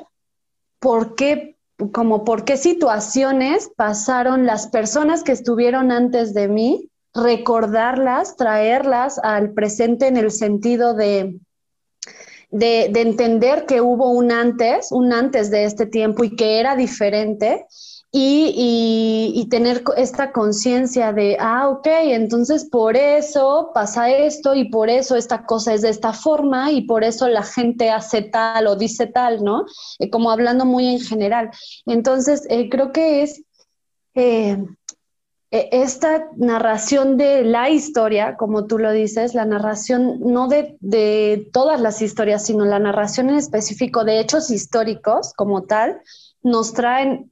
[0.80, 1.58] por qué,
[1.92, 9.54] como por qué situaciones pasaron las personas que estuvieron antes de mí recordarlas, traerlas al
[9.54, 11.39] presente en el sentido de,
[12.51, 17.65] de, entender que hubo un antes, un antes de este tiempo y que era diferente.
[18.17, 25.15] Y, tener esta conciencia de, ah, ok, entonces por eso pasa esto y por eso
[25.17, 29.08] esta cosa es de esta forma y por eso la gente hace tal o dice
[29.08, 29.65] tal, ¿no?
[29.99, 31.51] Eh, como hablando muy en general.
[31.86, 33.43] Entonces, eh, creo que es
[34.15, 34.58] eh,
[35.72, 42.02] esta narración de la historia, como tú lo dices, la narración no de, todas las
[42.02, 46.02] historias, sino la narración en específico de hechos históricos como tal,
[46.44, 47.32] nos traen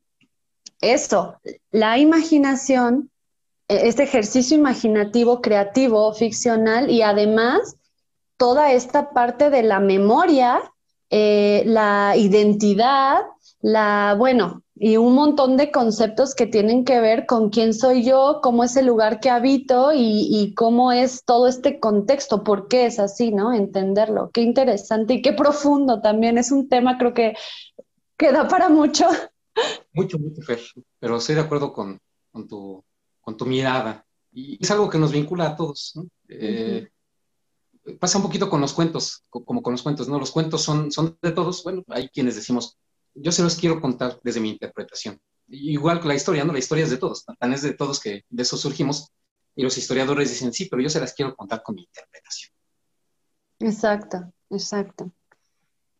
[0.81, 1.38] eso,
[1.71, 3.09] la imaginación,
[3.67, 7.77] e, este ejercicio imaginativo, creativo, ficcional y además
[8.38, 10.62] toda esta parte de la memoria,
[11.09, 13.21] eh, la identidad,
[13.62, 18.39] la, bueno, y un montón de conceptos que tienen que ver con quién soy yo,
[18.41, 22.97] cómo es el lugar que habito y, cómo es todo este contexto, por qué es
[22.99, 23.53] así, ¿no?
[23.53, 24.31] Entenderlo.
[24.31, 26.38] Qué interesante y qué profundo también.
[26.38, 27.36] Es un tema, creo que,
[28.17, 29.05] queda para mucho.
[29.93, 30.59] Mucho, mucho, Fer,
[30.99, 31.99] pero estoy de acuerdo con,
[32.49, 32.83] tu,
[33.21, 34.03] con tu mirada.
[34.31, 36.07] Y es algo que nos vincula a todos, ¿no?
[36.27, 36.89] Eh,
[37.99, 40.17] pasa un poquito con los cuentos, como con los cuentos, ¿no?
[40.17, 42.77] Los cuentos son, son de todos, bueno, hay quienes decimos,
[43.15, 45.19] yo se los quiero contar desde mi interpretación.
[45.47, 46.54] Igual que la historia, ¿no?
[46.54, 49.12] La historia es de todos, tan es de todos que de eso surgimos,
[49.56, 52.52] y los historiadores dicen, sí, pero yo se las quiero contar con mi interpretación.
[53.60, 55.12] Exacto, exacto.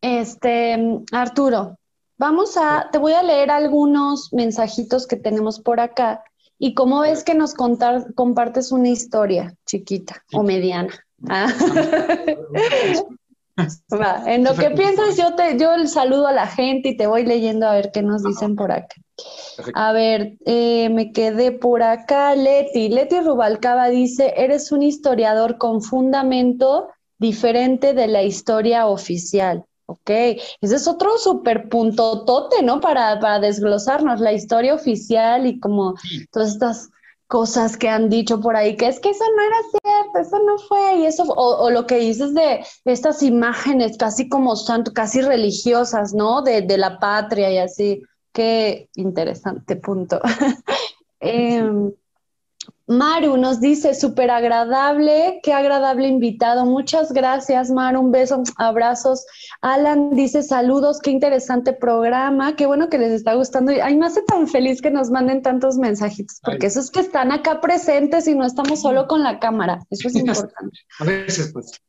[0.00, 0.76] Este,
[1.12, 1.78] Arturo,
[2.18, 6.24] vamos a, te voy a leer algunos mensajitos que tenemos por acá.
[6.58, 10.94] ¿Y cómo ves que nos contar, compartes una historia chiquita o mediana?
[11.28, 11.52] Ah.
[14.26, 17.24] en lo que piensas, yo te, yo el saludo a la gente y te voy
[17.24, 18.96] leyendo a ver qué nos dicen por acá.
[19.74, 22.34] A ver, eh, me quedé por acá.
[22.34, 26.88] Leti, Leti Rubalcaba dice: Eres un historiador con fundamento
[27.18, 29.64] diferente de la historia oficial.
[29.86, 32.80] Ok, ese es otro súper puntotote, ¿no?
[32.80, 35.94] Para, para desglosarnos la historia oficial y como
[36.32, 36.90] todas estas
[37.26, 40.58] cosas que han dicho por ahí, que es que eso no era cierto, eso no
[40.58, 46.14] fue, y eso, o, lo que dices de estas imágenes casi como santo, casi religiosas,
[46.14, 46.42] ¿no?
[46.42, 48.02] De, de la patria y así.
[48.32, 50.20] Qué interesante punto.
[51.20, 51.92] eh,
[52.86, 56.66] Maru nos dice, súper agradable, qué agradable invitado.
[56.66, 58.00] Muchas gracias, Maru.
[58.00, 59.24] Un beso, abrazos.
[59.62, 62.56] Alan dice, saludos, qué interesante programa.
[62.56, 63.72] Qué bueno que les está gustando.
[63.82, 67.32] Ay, me hace tan feliz que nos manden tantos mensajitos, porque eso es que están
[67.32, 69.82] acá presentes y no estamos solo con la cámara.
[69.90, 70.78] Eso es importante.
[70.98, 71.80] A veces, pues.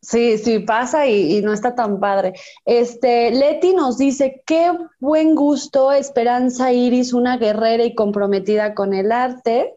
[0.00, 2.34] Sí, sí, pasa y, y, no está tan padre.
[2.64, 9.10] Este, Leti nos dice, qué buen gusto, Esperanza Iris, una guerrera y comprometida con el
[9.10, 9.74] arte.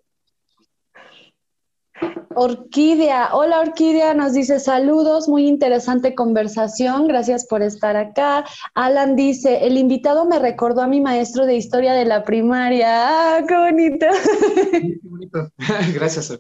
[2.35, 8.45] Orquídea, hola Orquídea, nos dice saludos, muy interesante conversación, gracias por estar acá.
[8.75, 12.87] Alan dice, el invitado me recordó a mi maestro de historia de la primaria.
[13.37, 14.05] ¡Ah, qué bonito!
[14.71, 15.51] Qué bonito,
[15.93, 16.39] gracias.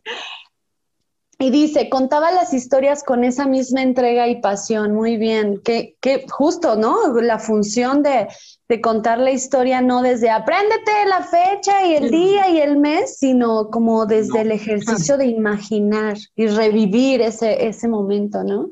[1.41, 6.25] Y dice, contaba las historias con esa misma entrega y pasión, muy bien, que, que
[6.29, 7.13] justo, ¿no?
[7.21, 8.27] La función de,
[8.69, 13.17] de contar la historia no desde apréndete la fecha y el día y el mes,
[13.17, 18.69] sino como desde el ejercicio de imaginar y revivir ese, ese momento, ¿no?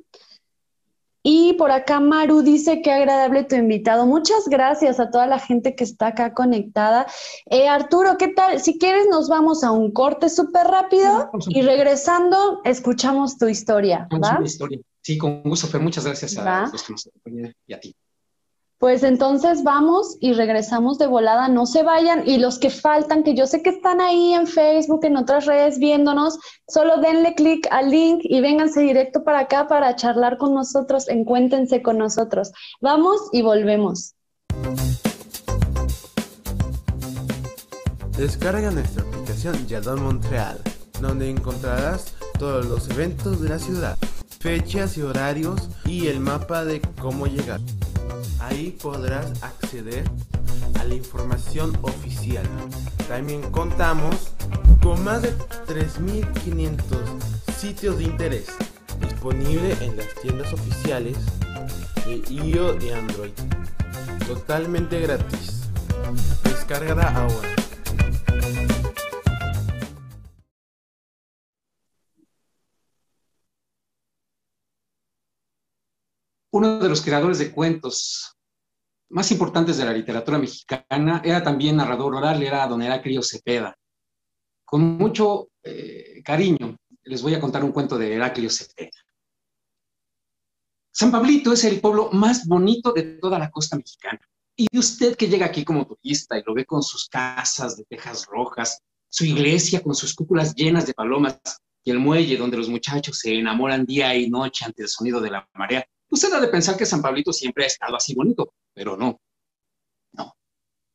[1.23, 4.05] Y por acá Maru dice que agradable tu invitado.
[4.05, 7.05] Muchas gracias a toda la gente que está acá conectada.
[7.47, 8.61] Eh, Arturo, ¿qué tal?
[8.61, 14.07] Si quieres nos vamos a un corte súper rápido y regresando escuchamos tu historia.
[14.23, 14.39] ¿va?
[14.45, 14.79] historia.
[15.01, 15.81] Sí, con gusto, Fer.
[15.81, 17.95] Muchas gracias a los que nos acompañan y a ti.
[18.79, 23.33] Pues entonces vamos y regresamos de volada, no se vayan y los que faltan, que
[23.33, 26.37] yo sé que están ahí en Facebook, en otras redes viéndonos,
[26.67, 31.81] solo denle clic al link y vénganse directo para acá para charlar con nosotros, encuéntense
[31.81, 32.51] con nosotros.
[32.79, 34.13] Vamos y volvemos.
[38.15, 40.61] Descarga nuestra aplicación Yadon Montreal,
[41.01, 43.97] donde encontrarás todos los eventos de la ciudad,
[44.39, 47.59] fechas y horarios y el mapa de cómo llegar.
[48.39, 50.03] Ahí podrás acceder
[50.79, 52.45] a la información oficial.
[53.07, 54.33] También contamos
[54.81, 56.81] con más de 3.500
[57.57, 58.47] sitios de interés
[58.99, 61.17] disponible en las tiendas oficiales
[62.05, 63.31] de iOS y Android.
[64.27, 65.69] Totalmente gratis.
[66.43, 67.57] Descárgala ahora.
[76.57, 78.35] Uno de los creadores de cuentos
[79.09, 83.77] más importantes de la literatura mexicana era también narrador oral, era don Heraclio Cepeda.
[84.65, 88.89] Con mucho eh, cariño les voy a contar un cuento de Heraclio Cepeda.
[90.91, 94.19] San Pablito es el pueblo más bonito de toda la costa mexicana.
[94.55, 98.25] Y usted que llega aquí como turista y lo ve con sus casas de tejas
[98.25, 101.39] rojas, su iglesia con sus cúpulas llenas de palomas
[101.83, 105.29] y el muelle donde los muchachos se enamoran día y noche ante el sonido de
[105.29, 108.95] la marea, Usted ha de pensar que San Pablito siempre ha estado así bonito, pero
[108.95, 109.19] no.
[110.13, 110.35] No.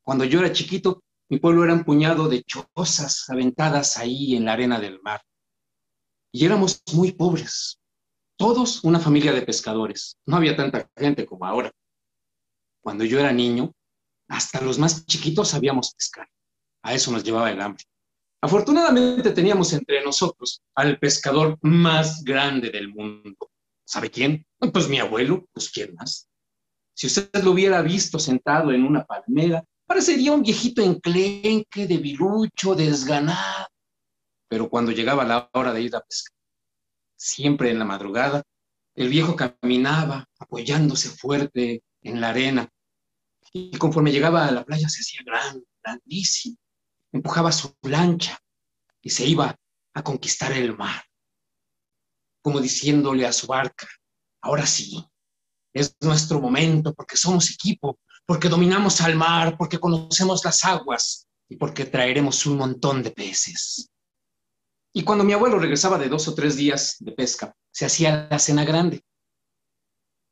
[0.02, 4.52] Cuando yo era chiquito, mi pueblo era un puñado de chozas aventadas ahí en la
[4.54, 5.22] arena del mar.
[6.32, 7.78] Y éramos muy pobres.
[8.36, 10.16] Todos una familia de pescadores.
[10.26, 11.70] No había tanta gente como ahora.
[12.82, 13.72] Cuando yo era niño,
[14.28, 16.28] hasta los más chiquitos sabíamos pescar.
[16.82, 17.84] A eso nos llevaba el hambre.
[18.40, 23.51] Afortunadamente teníamos entre nosotros al pescador más grande del mundo.
[23.92, 24.46] ¿Sabe quién?
[24.72, 26.26] Pues mi abuelo, pues quién más.
[26.94, 33.68] Si usted lo hubiera visto sentado en una palmera, parecería un viejito enclenque, debilucho, desganado.
[34.48, 36.34] Pero cuando llegaba la hora de ir a pescar,
[37.16, 38.42] siempre en la madrugada,
[38.94, 42.70] el viejo caminaba apoyándose fuerte en la arena
[43.52, 46.56] y conforme llegaba a la playa se hacía grande, grandísimo.
[47.12, 48.38] Empujaba su lancha
[49.02, 49.54] y se iba
[49.92, 51.04] a conquistar el mar.
[52.42, 53.86] Como diciéndole a su barca,
[54.42, 55.04] ahora sí,
[55.72, 61.56] es nuestro momento porque somos equipo, porque dominamos al mar, porque conocemos las aguas y
[61.56, 63.90] porque traeremos un montón de peces.
[64.94, 68.38] Y cuando mi abuelo regresaba de dos o tres días de pesca, se hacía la
[68.38, 69.02] cena grande.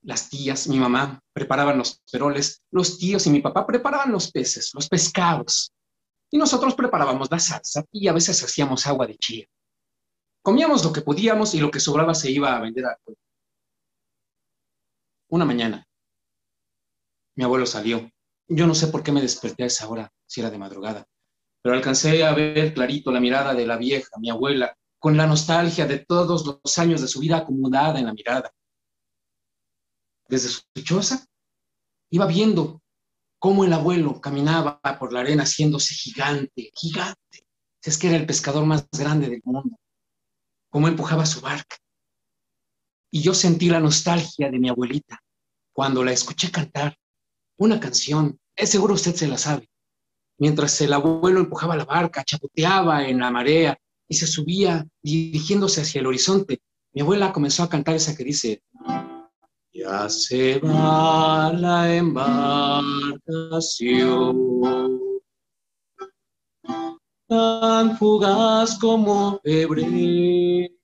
[0.02, 4.70] Las tías, mi mamá, preparaban los peroles, los tíos y mi papá preparaban los peces,
[4.74, 5.72] los pescados.
[6.30, 9.46] Y nosotros preparábamos la salsa y a veces hacíamos agua de chía.
[10.42, 13.20] Comíamos lo que podíamos y lo que sobraba se iba a vender pueblo.
[15.28, 15.86] Una mañana,
[17.36, 18.10] mi abuelo salió.
[18.48, 21.06] Yo no sé por qué me desperté a esa hora, si era de madrugada,
[21.62, 25.86] pero alcancé a ver clarito la mirada de la vieja, mi abuela, con la nostalgia
[25.86, 28.52] de todos los años de su vida acomodada en la mirada.
[30.28, 31.24] Desde su choza
[32.10, 32.82] iba viendo
[33.38, 37.46] cómo el abuelo caminaba por la arena haciéndose gigante, gigante.
[37.82, 39.76] Es que era el pescador más grande del mundo.
[40.70, 41.76] Cómo empujaba su barca.
[43.10, 45.20] Y yo sentí la nostalgia de mi abuelita
[45.72, 46.96] cuando la escuché cantar
[47.58, 48.38] una canción.
[48.56, 49.70] Es seguro usted se la sabe
[50.40, 56.00] mientras el abuelo empujaba la barca, chapoteaba en la marea y se subía dirigiéndose hacia
[56.00, 56.60] el horizonte.
[56.92, 58.64] Mi abuela comenzó a cantar esa que dice,
[59.72, 63.20] ya se va la embarcación,
[67.30, 70.74] tan fugaz como febrero.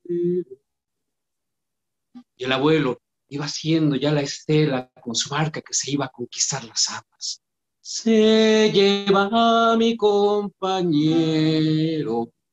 [2.38, 6.10] Y el abuelo iba haciendo ya la estela con su barca que se iba a
[6.10, 7.42] conquistar las aguas
[7.88, 9.28] se lleva
[9.70, 10.72] a mi compañero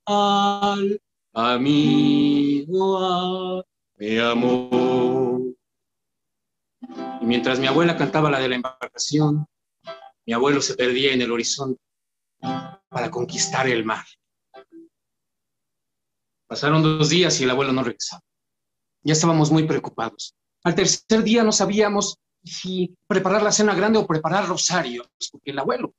[0.06, 1.02] al
[1.34, 3.64] amigo a
[3.98, 5.56] mi amor.
[7.20, 9.48] Y mientras mi abuela cantaba la de la embarcación,
[10.28, 11.82] mi abuelo se perdía en el horizonte
[12.90, 14.06] para conquistar el mar.
[16.48, 18.22] Pasaron dos días y el abuelo no regresaba.
[19.02, 20.36] Ya estábamos muy preocupados.
[20.64, 25.60] Al tercer día no sabíamos si preparar la cena grande o preparar rosarios, porque el
[25.60, 25.96] abuelo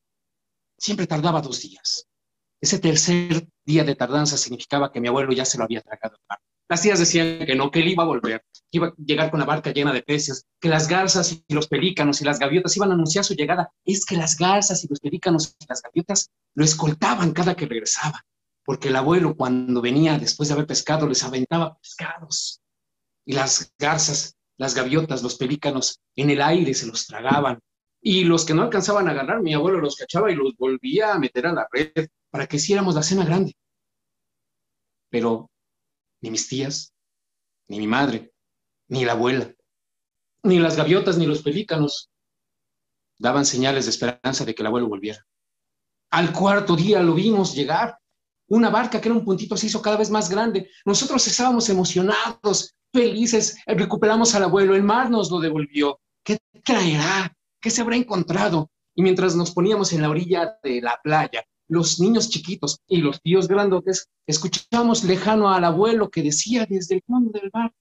[0.78, 2.07] siempre tardaba dos días.
[2.61, 6.16] Ese tercer día de tardanza significaba que mi abuelo ya se lo había tragado
[6.68, 8.45] Las tías decían que no, que él iba a volver,
[8.77, 12.20] iba a llegar con la barca llena de peces, que las garzas y los pelícanos
[12.20, 13.72] y las gaviotas iban a anunciar su llegada.
[13.85, 18.25] Es que las garzas y los pelícanos y las gaviotas lo escoltaban cada que regresaba,
[18.64, 22.61] porque el abuelo cuando venía después de haber pescado les aventaba pescados.
[23.27, 27.61] Y las garzas las gaviotas, los pelícanos, en el aire se los tragaban.
[28.01, 31.18] Y los que no alcanzaban a agarrar, mi abuelo los cachaba y los volvía a
[31.18, 33.57] meter a la red para que hiciéramos la cena grande.
[35.11, 35.51] Pero
[36.20, 36.93] ni mis tías,
[37.68, 38.33] ni mi madre,
[38.89, 39.55] ni la abuela,
[40.43, 42.11] ni las gaviotas, ni los pelícanos
[43.18, 45.24] daban señales de esperanza de que el abuelo volviera.
[46.11, 47.99] Al cuarto día lo vimos llegar.
[48.49, 50.70] Una barca que era un puntito se hizo cada vez más grande.
[50.85, 56.01] Nosotros estábamos emocionados, felices, recuperamos al abuelo, el mar nos lo devolvió.
[56.22, 57.35] ¿Qué traerá?
[57.61, 58.70] ¿Qué se habrá encontrado?
[58.95, 63.20] Y mientras nos poníamos en la orilla de la playa, los niños chiquitos y los
[63.22, 67.72] tíos grandotes, escuchamos lejano al abuelo que decía desde el fondo del mar,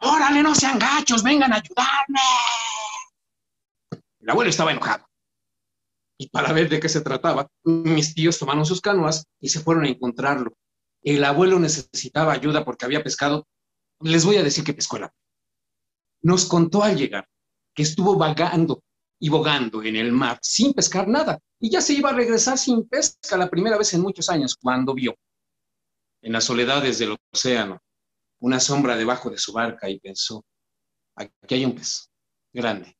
[0.00, 2.20] órale, no sean gachos, vengan a ayudarme.
[4.20, 5.06] El abuelo estaba enojado.
[6.18, 9.84] Y para ver de qué se trataba, mis tíos tomaron sus canoas y se fueron
[9.84, 10.52] a encontrarlo.
[11.02, 13.46] El abuelo necesitaba ayuda porque había pescado
[14.00, 15.12] les voy a decir que pescó la
[16.22, 17.28] Nos contó al llegar
[17.74, 18.82] que estuvo vagando
[19.20, 22.88] y bogando en el mar sin pescar nada y ya se iba a regresar sin
[22.88, 25.16] pesca la primera vez en muchos años cuando vio
[26.22, 27.80] en las soledades del océano
[28.40, 30.44] una sombra debajo de su barca y pensó,
[31.16, 32.10] aquí hay un pez
[32.52, 32.96] grande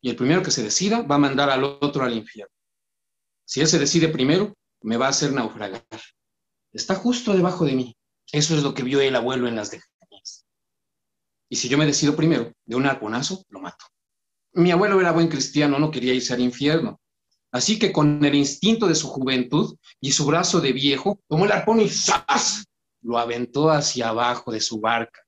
[0.00, 2.54] y el primero que se decida va a mandar al otro al infierno.
[3.44, 5.82] Si él se decide primero, me va a hacer naufragar.
[6.72, 7.96] Está justo debajo de mí.
[8.30, 9.80] Eso es lo que vio el abuelo en las de
[11.50, 13.86] y si yo me decido primero de un arponazo, lo mato.
[14.52, 17.00] Mi abuelo era buen cristiano, no quería irse al infierno.
[17.50, 21.52] Así que con el instinto de su juventud y su brazo de viejo, tomó el
[21.52, 22.66] arpón y ¡zas!
[23.08, 25.22] Lo aventó hacia abajo de su barca.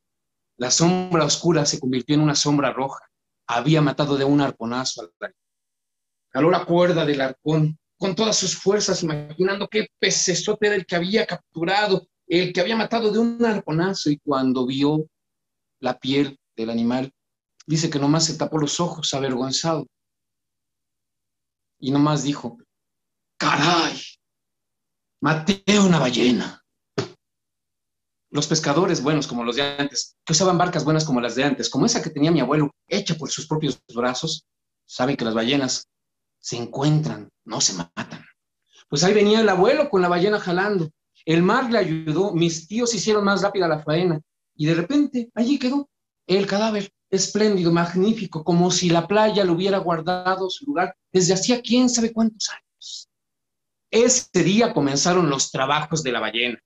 [0.59, 3.01] La sombra oscura se convirtió en una sombra roja.
[3.47, 5.33] Había matado de un arponazo al rey.
[6.29, 10.95] Caló la cuerda del arpón con todas sus fuerzas, imaginando qué pecesote era el que
[10.95, 15.09] había capturado, el que había matado de un arponazo, y cuando vio
[15.81, 17.11] la piel del animal.
[17.67, 19.87] Dice que nomás se tapó los ojos, avergonzado.
[21.79, 22.59] Y nomás dijo,
[23.39, 23.99] caray,
[25.23, 26.60] maté una ballena.
[28.31, 31.69] Los pescadores buenos como los de antes, que usaban barcas buenas como las de antes,
[31.69, 34.47] como esa que tenía mi abuelo, hecha por sus propios brazos,
[34.87, 35.89] saben que las ballenas
[36.39, 38.25] se encuentran, no se matan.
[38.89, 40.91] Pues ahí venía el abuelo con la ballena jalando.
[41.25, 44.21] El mar le ayudó, mis tíos hicieron más rápida la faena
[44.57, 45.89] y de repente allí quedó
[46.27, 51.61] el cadáver, espléndido, magnífico, como si la playa lo hubiera guardado su lugar desde hacía
[51.61, 53.09] quién sabe cuántos años.
[53.91, 56.61] Ese día comenzaron los trabajos de la ballena.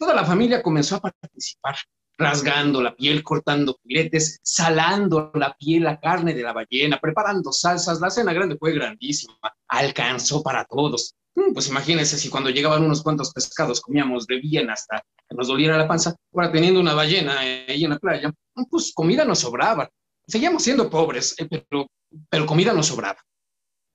[0.00, 1.76] Toda la familia comenzó a participar,
[2.16, 8.00] rasgando la piel, cortando filetes, salando la piel, la carne de la ballena, preparando salsas.
[8.00, 9.34] La cena grande fue grandísima,
[9.68, 11.14] alcanzó para todos.
[11.34, 15.48] Mm, pues imagínense si cuando llegaban unos cuantos pescados comíamos de bien hasta que nos
[15.48, 18.32] doliera la panza, ahora teniendo una ballena ahí en la playa,
[18.70, 19.90] pues comida nos sobraba.
[20.26, 21.88] Seguíamos siendo pobres, eh, pero,
[22.30, 23.20] pero comida nos sobraba.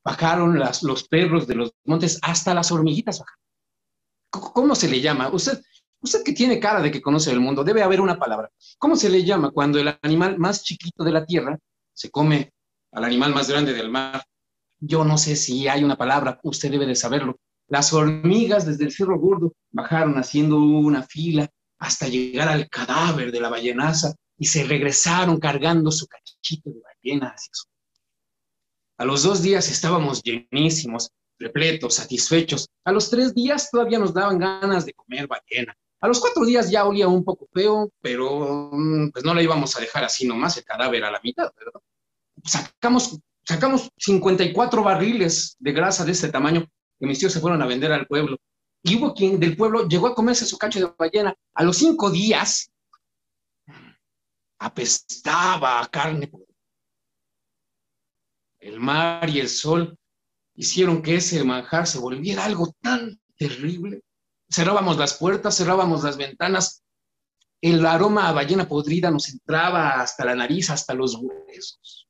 [0.04, 3.42] Bajaron los perros de los montes, hasta las hormiguitas bajaron.
[4.30, 5.30] ¿Cómo se le llama?
[5.30, 5.62] Usted,
[6.06, 8.50] usted que tiene cara de que conoce el mundo, debe haber una palabra.
[8.78, 11.60] ¿Cómo se le llama cuando el animal más chiquito de la tierra
[11.94, 12.54] se come
[12.92, 14.24] al animal más grande del mar?
[14.80, 17.40] Yo no sé si hay una palabra, usted debe de saberlo.
[17.68, 21.50] Las hormigas desde el Cerro Gordo bajaron haciendo una fila
[21.80, 27.30] hasta llegar al cadáver de la ballenaza y se regresaron cargando su cachito de ballena
[27.30, 27.66] hacia su.
[28.98, 32.70] A los dos días estábamos llenísimos, repletos, satisfechos.
[32.86, 35.76] A los tres días todavía nos daban ganas de comer ballena.
[36.02, 39.76] A los cuatro días ya olía un poco feo, pero mm, pues no la íbamos
[39.76, 41.82] a dejar así nomás, el cadáver a la mitad, ¿verdad?
[42.44, 46.66] Sacamos, sacamos 54 barriles de grasa de este tamaño
[47.00, 48.38] que mis tíos se fueron a vender al pueblo.
[48.84, 51.34] Y hubo quien del pueblo llegó a comerse su cacho de ballena.
[51.56, 52.72] A los cinco días
[54.60, 56.32] apestaba a carne.
[58.60, 59.98] El mar y el sol
[60.56, 64.02] hicieron que ese manjar se volviera algo tan terrible.
[64.56, 66.82] Cerrábamos las puertas, cerrábamos las ventanas.
[67.60, 72.08] El aroma a ballena podrida nos entraba hasta la nariz, hasta los huesos,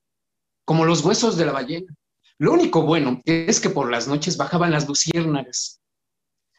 [0.63, 1.91] como los huesos de la ballena.
[2.37, 5.81] Lo único bueno es que por las noches bajaban las luciérnagas.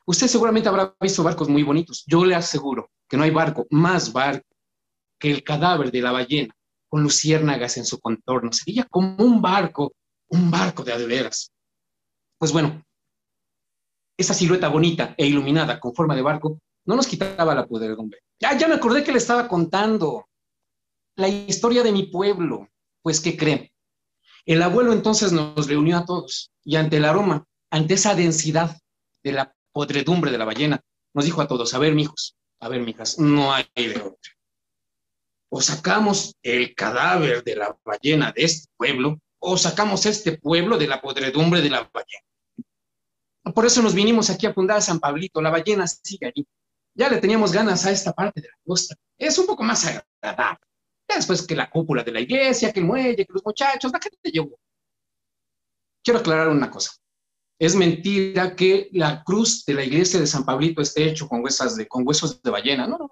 [0.07, 2.03] Usted seguramente habrá visto barcos muy bonitos.
[2.09, 4.57] Yo le aseguro que no hay barco más barco
[5.21, 6.53] que el cadáver de la ballena
[6.89, 8.53] con luciérnagas en su contorno.
[8.53, 9.93] Sería como un barco,
[10.31, 11.53] un barco de adeveras.
[12.39, 12.85] Pues bueno,
[14.17, 18.21] esa silueta bonita e iluminada con forma de barco no nos quitaba la podredumbre.
[18.41, 20.29] Ya, ya me acordé que le estaba contando
[21.17, 22.69] la historia de mi pueblo.
[23.03, 23.71] Pues, ¿qué creen?
[24.45, 28.79] El abuelo entonces nos reunió a todos y ante el aroma, ante esa densidad
[29.25, 30.81] de la podredumbre de la ballena,
[31.15, 34.33] nos dijo a todos, a ver, mijos, a ver, mijas, no hay de otra.
[35.51, 40.87] O sacamos el cadáver de la ballena de este pueblo, o sacamos este pueblo de
[40.87, 42.25] la podredumbre de la ballena.
[43.55, 46.47] Por eso nos vinimos aquí a fundar San Pablito, la ballena sigue allí.
[46.95, 48.97] Ya le teníamos ganas a esta parte de la costa.
[49.19, 50.67] Es un poco más agradable
[51.15, 54.31] después que la cúpula de la iglesia, que el muelle, que los muchachos, la gente
[54.31, 54.59] llegó.
[56.03, 56.93] Quiero aclarar una cosa.
[57.59, 61.77] Es mentira que la cruz de la iglesia de San Pablito esté hecho con, huesos
[61.77, 62.87] de, con huesos de ballena.
[62.87, 63.11] No, no.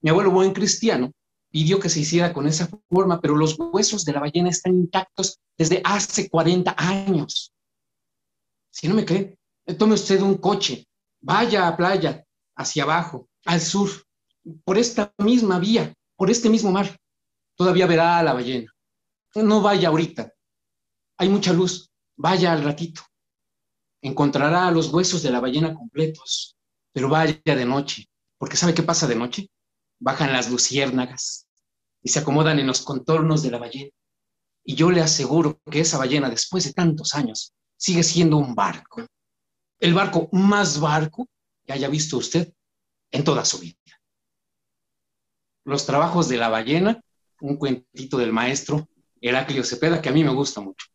[0.00, 1.12] Mi abuelo buen cristiano
[1.50, 5.38] pidió que se hiciera con esa forma, pero los huesos de la ballena están intactos
[5.58, 7.52] desde hace 40 años.
[8.70, 9.36] Si no me cree,
[9.78, 10.86] tome usted un coche,
[11.20, 12.24] vaya a playa,
[12.56, 13.88] hacia abajo, al sur,
[14.64, 16.96] por esta misma vía, por este mismo mar
[17.56, 18.72] todavía verá a la ballena.
[19.34, 20.32] No vaya ahorita,
[21.16, 23.02] hay mucha luz, vaya al ratito.
[24.02, 26.56] Encontrará los huesos de la ballena completos,
[26.92, 28.08] pero vaya de noche,
[28.38, 29.48] porque ¿sabe qué pasa de noche?
[30.00, 31.46] Bajan las luciérnagas
[32.02, 33.90] y se acomodan en los contornos de la ballena.
[34.64, 39.06] Y yo le aseguro que esa ballena, después de tantos años, sigue siendo un barco.
[39.82, 41.28] El barco más barco
[41.66, 42.52] que haya visto usted
[43.10, 43.74] en toda su vida.
[45.64, 47.02] Los trabajos de la ballena
[47.40, 48.88] un cuentito del maestro
[49.20, 50.86] Heraclio Cepeda que a mí me gusta mucho.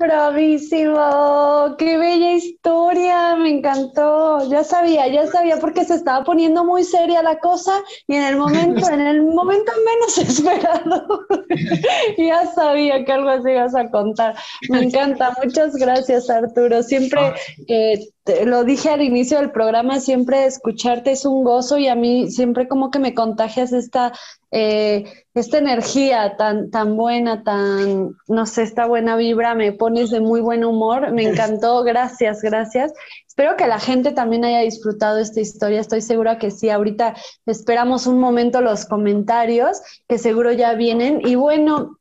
[0.00, 4.48] Bravísimo, qué bella historia, me encantó.
[4.50, 7.74] Ya sabía, ya sabía porque se estaba poniendo muy seria la cosa
[8.08, 11.26] y en el momento, en el momento menos esperado,
[12.16, 14.36] ya sabía que algo así ibas a contar.
[14.70, 16.82] Me encanta, muchas gracias Arturo.
[16.82, 17.34] Siempre
[17.68, 18.08] eh,
[18.44, 22.68] lo dije al inicio del programa, siempre escucharte es un gozo y a mí siempre
[22.68, 24.12] como que me contagias esta
[24.52, 30.20] eh, esta energía tan, tan buena, tan, no sé, esta buena vibra, me pones de
[30.20, 32.92] muy buen humor, me encantó, gracias, gracias.
[33.28, 37.14] Espero que la gente también haya disfrutado esta historia, estoy segura que sí, ahorita
[37.46, 41.98] esperamos un momento los comentarios, que seguro ya vienen, y bueno,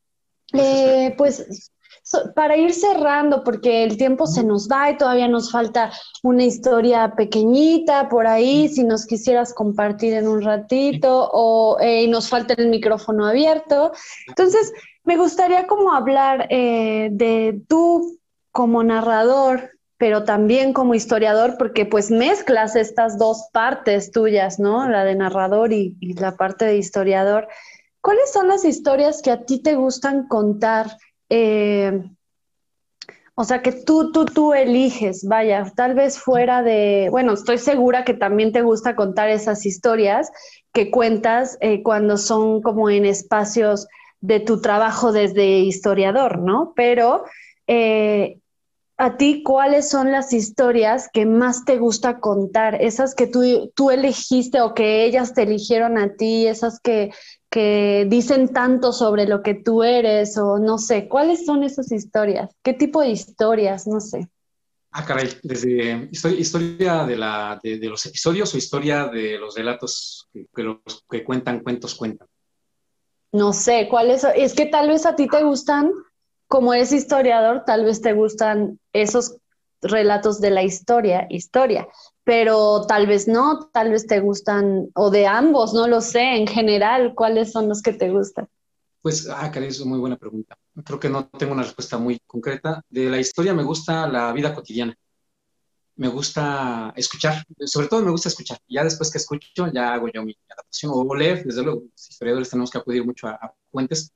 [0.54, 1.72] eh, pues
[2.36, 5.92] para ir cerrando, porque el tiempo se nos va y todavía nos falta
[6.24, 12.30] una historia pequeñita por ahí, si nos quisieras compartir en un ratito o eh, nos
[12.30, 13.92] falta el micrófono abierto.
[14.28, 14.72] Entonces,
[15.04, 18.20] me gustaría como hablar eh, de tú
[18.52, 24.88] como narrador, pero también como historiador, porque pues mezclas estas dos partes tuyas, ¿no?
[24.88, 27.48] La de narrador y, la parte de historiador.
[28.02, 30.98] ¿Cuáles son las historias que a ti te gustan contar?
[31.30, 32.04] Eh,
[33.36, 38.04] o sea, que tú, tú, tú eliges, vaya, tal vez fuera de, bueno, estoy segura
[38.04, 40.30] que también te gusta contar esas historias
[40.74, 43.88] que cuentas eh, cuando son como en espacios
[44.20, 46.74] de tu trabajo desde historiador, ¿no?
[46.76, 47.24] Pero
[47.68, 48.40] eh,
[48.98, 52.82] a ti, ¿cuáles son las historias que más te gusta contar?
[52.82, 57.12] Esas que tú, tú elegiste o que ellas te eligieron a ti, esas que,
[57.50, 62.52] que dicen tanto sobre lo que tú eres o no sé, ¿cuáles son esas historias?
[62.64, 63.88] ¿Qué tipo de historias?
[63.88, 64.30] No sé.
[64.92, 70.64] Ah, caray, desde historia, de, la, de, los episodios o historia de los relatos que,
[70.64, 70.80] los,
[71.10, 72.28] que cuentan, cuentos cuentan.
[73.32, 74.24] No sé, ¿cuáles?
[74.36, 75.92] Es que tal vez a ti te gustan,
[76.48, 79.38] como eres historiador, tal vez te gustan esos
[79.82, 81.88] relatos de la historia, historia,
[82.30, 86.46] pero tal vez no, tal vez te gustan, o de ambos, no lo sé, en
[86.46, 88.48] general, ¿cuáles son los que te gustan?
[89.02, 90.56] Pues, ah, caray, es una muy buena pregunta.
[90.86, 92.84] Creo que no tengo una respuesta muy concreta.
[92.88, 94.96] De la historia me gusta la vida cotidiana.
[95.96, 98.60] Me gusta escuchar, sobre todo me gusta escuchar.
[98.68, 101.44] Ya después que escucho, ya hago yo mi adaptación o leer.
[101.44, 104.12] Desde luego, los historiadores tenemos que acudir mucho a, fuentes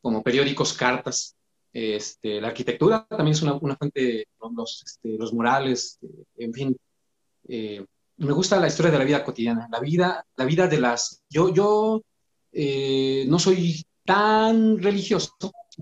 [0.00, 1.34] como periódicos, cartas.
[1.72, 5.98] Este, la arquitectura también es una, fuente, los, este, los murales,
[6.36, 6.76] en fin,
[7.48, 7.84] eh,
[8.18, 11.22] me gusta la historia de la vida cotidiana, la vida, la vida de las...
[11.28, 12.02] Yo, yo
[12.52, 15.36] eh, no soy tan religioso,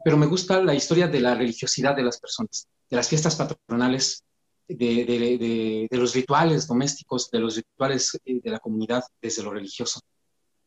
[0.05, 4.25] pero me gusta la historia de la religiosidad de las personas, de las fiestas patronales,
[4.67, 10.01] de, los rituales domésticos, de los rituales eh, de la comunidad desde lo religioso.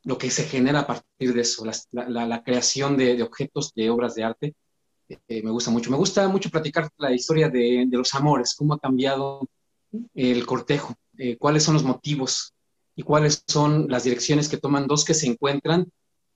[0.04, 4.24] Lo que se genera a partir de eso, la, creación de, objetos, de obras de
[4.24, 4.56] arte,
[5.28, 5.92] me gusta mucho.
[5.92, 9.48] Me gusta mucho platicar la historia de, los amores, cómo ha cambiado
[10.14, 12.54] el cortejo, eh, cuáles son los motivos
[12.96, 15.92] y cuáles son las direcciones que toman dos que se encuentran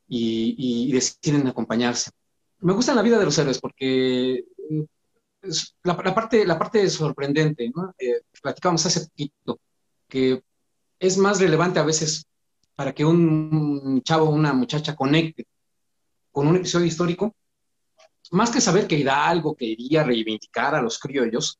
[0.08, 2.12] y, deciden acompañarse.
[2.60, 4.86] Me gusta la vida de los héroes porque eh,
[5.84, 7.94] la, parte, la parte sorprendente, ¿no?
[7.98, 9.60] Eh, hace poquito,
[10.08, 10.44] que
[11.00, 12.26] es más relevante a veces
[12.76, 15.46] para que un chavo o una muchacha conecte
[16.32, 17.36] con un episodio histórico,
[18.32, 21.60] más que saber que Hidalgo quería reivindicar a los criollos,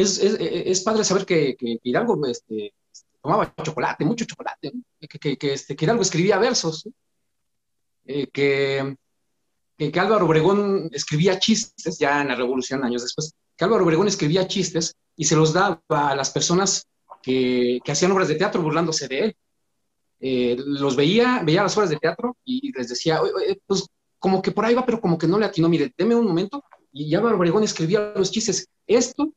[0.00, 2.74] es, es, es padre saber que, que, Hidalgo este,
[3.22, 6.88] tomaba chocolate, mucho chocolate, que, que, este, que Hidalgo escribía versos,
[8.06, 8.96] eh, que,
[9.76, 14.48] que, Álvaro Obregón escribía chistes, ya en la Revolución, años después, que Álvaro Obregón escribía
[14.48, 16.86] chistes y se los daba a las personas
[17.22, 19.36] que, que hacían obras de teatro burlándose de él.
[20.22, 23.20] Eh, los veía, veía las obras de teatro y les decía,
[23.66, 23.86] pues
[24.18, 26.62] como que por ahí va, pero como que no le atinó, mire, deme un momento.
[26.92, 28.68] Y Álvaro Obregón escribía los chistes.
[28.86, 29.32] Esto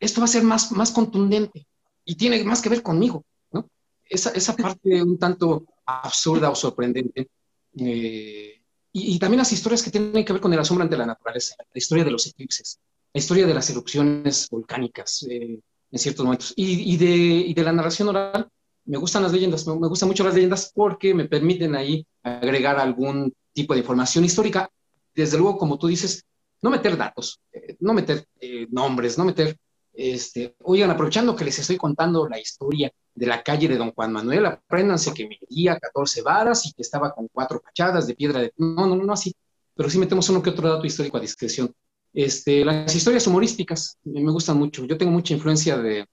[0.00, 1.66] esto va a ser más, más contundente
[2.04, 3.68] y tiene más que ver conmigo, ¿no?
[4.04, 7.28] Esa, esa parte un tanto absurda o sorprendente.
[7.76, 8.60] Eh,
[8.92, 11.78] y, también las historias que tienen que ver con el asombro ante la naturaleza, la
[11.78, 12.80] historia de los eclipses,
[13.12, 15.60] la historia de las erupciones volcánicas eh,
[15.92, 16.52] en ciertos momentos.
[16.56, 18.48] Y, y, de, y, de, la narración oral,
[18.86, 23.32] me gustan las leyendas, me, gustan mucho las leyendas porque me permiten ahí agregar algún
[23.52, 24.68] tipo de información histórica.
[25.14, 26.24] Desde luego, como tú dices,
[26.62, 28.26] no meter datos, eh, no meter
[28.70, 29.56] nombres, no meter
[29.92, 34.12] este, oigan, aprovechando que les estoy contando la historia de la calle de Don Juan
[34.12, 38.52] Manuel, apréndanse que medía 14 varas y que estaba con cuatro fachadas de piedra de...
[38.56, 39.34] No, no, no así,
[39.74, 41.74] pero sí metemos uno que otro dato histórico a discreción.
[42.12, 44.84] Este, las historias humorísticas me gustan mucho.
[44.84, 46.06] Yo tengo mucha influencia de,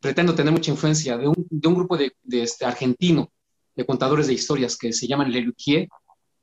[0.00, 3.30] pretendo tener mucha influencia de un, de un grupo de, de este, argentino
[3.74, 5.88] de contadores de historias que se llaman Leluquier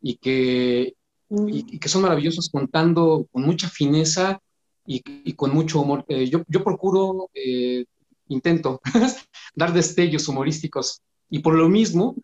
[0.01, 0.95] y que,
[1.29, 4.41] y, y que son maravillosos contando con mucha fineza
[4.89, 6.03] y, con mucho humor.
[6.07, 7.85] Eh, yo, yo, procuro, eh,
[8.27, 8.81] intento
[9.55, 12.15] dar destellos humorísticos y por lo mismo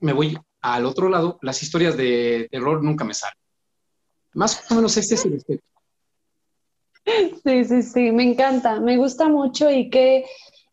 [0.00, 3.38] me voy al otro lado, las historias de terror nunca me salen.
[4.34, 5.66] Más o menos este es el aspecto.
[7.44, 10.24] Sí, sí, sí, me encanta, me gusta mucho y que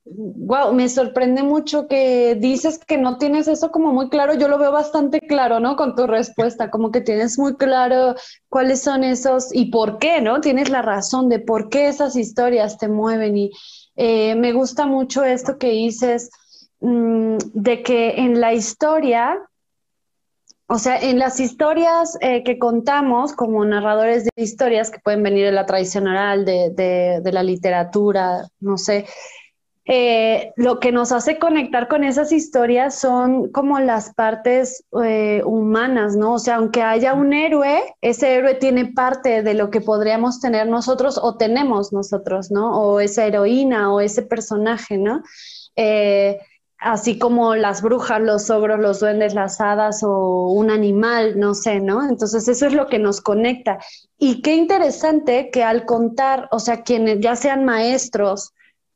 [0.05, 4.33] wow, me sorprende mucho que dices que no tienes eso como muy claro.
[4.33, 5.75] Yo lo veo bastante claro, ¿no?
[5.75, 8.15] Con tu respuesta, como que tienes muy claro
[8.49, 10.41] cuáles son esos y por qué, ¿no?
[10.41, 13.51] Tienes la razón de por qué esas historias te mueven y
[13.95, 16.31] eh, me gusta mucho esto que dices
[16.79, 19.37] mm, de que en la historia,
[20.67, 25.45] o sea, en las historias eh, que contamos como narradores de historias que pueden venir
[25.45, 26.71] de la tradición oral, de,
[27.21, 29.05] de la literatura, no sé,
[29.85, 36.15] eh, lo que nos hace conectar con esas historias son como las partes eh, humanas,
[36.15, 36.33] ¿no?
[36.33, 40.67] O sea, aunque haya un héroe, ese héroe tiene parte de lo que podríamos tener
[40.67, 42.79] nosotros o tenemos nosotros, ¿no?
[42.79, 45.23] O esa heroína o ese personaje, ¿no?
[45.75, 46.39] Eh,
[46.77, 51.79] así como las brujas, los ogros, los duendes, las hadas o un animal, no sé,
[51.79, 52.07] ¿no?
[52.07, 53.79] Entonces eso es lo que nos conecta.
[54.19, 58.53] Y qué interesante que al contar, o sea, quienes ya sean maestros,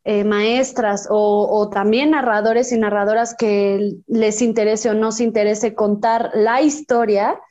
[0.08, 6.30] eh, maestras o, también narradores y narradoras que les interese o no se interese contar
[6.36, 7.42] la historia,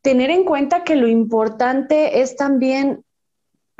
[0.00, 3.04] tener en cuenta que lo importante es también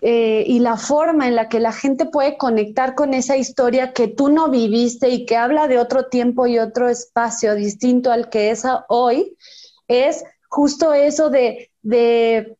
[0.03, 4.09] eh, y la forma en la que la gente puede conectar con esa historia que
[4.09, 8.51] tú no viviste y que habla de otro tiempo y otro espacio distinto al que
[8.51, 9.37] es hoy,
[9.87, 12.58] es justo eso de, de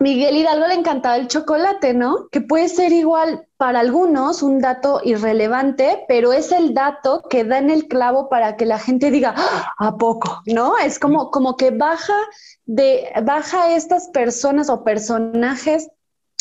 [0.00, 2.28] Miguel Hidalgo le encantaba el chocolate, ¿no?
[2.30, 7.58] Que puede ser igual para algunos un dato irrelevante, pero es el dato que da
[7.58, 9.74] en el clavo para que la gente diga, ¡Ah!
[9.76, 10.40] ¿a poco?
[10.46, 10.78] ¿No?
[10.78, 12.16] Es como, como que baja
[12.64, 15.90] de, baja estas personas o personajes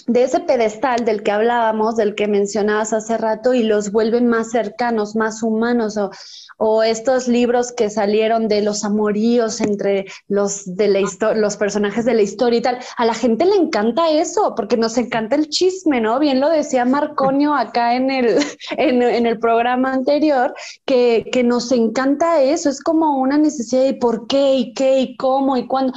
[0.10, 4.50] de ese pedestal del que hablábamos, del que mencionabas hace rato, y los vuelven más
[4.50, 6.10] cercanos, más humanos, o,
[6.58, 11.00] o estos libros que salieron de los amoríos entre los, de la
[11.36, 12.80] los personajes de la historia y tal.
[12.98, 16.18] A la gente le encanta eso, porque nos encanta el chisme, ¿no?
[16.18, 18.40] Bien lo decía Marconio acá en el,
[18.78, 20.56] en, el programa anterior,
[20.86, 25.18] que, que nos encanta eso, es como una necesidad de por qué y qué y
[25.18, 25.94] cómo y cuándo.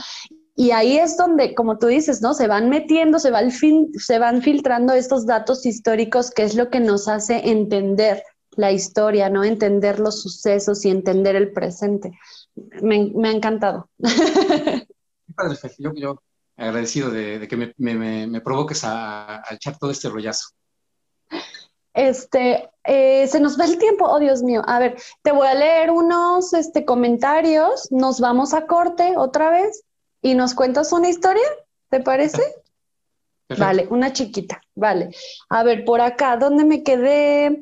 [0.54, 2.34] Y ahí es donde, como tú dices, ¿no?
[2.34, 6.54] Se van metiendo, se, va el fin, se van filtrando estos datos históricos, que es
[6.54, 8.22] lo que nos hace entender
[8.56, 9.44] la historia, ¿no?
[9.44, 12.12] Entender los sucesos y entender el presente.
[12.82, 13.88] Me, me ha encantado.
[15.78, 16.22] Yo, yo
[16.58, 20.50] agradecido de, que me, me, me, provoques a, a, echar todo este rollazo.
[21.94, 24.62] Este, eh, se nos va el tiempo, oh Dios mío.
[24.66, 29.82] A ver, te voy a leer unos este, comentarios, nos vamos a corte otra vez
[30.22, 31.46] y nos cuentas una historia,
[31.90, 32.42] ¿te parece?
[33.58, 35.10] Vale, una chiquita, vale.
[35.50, 37.60] A ver, por acá, ¿dónde me quedé?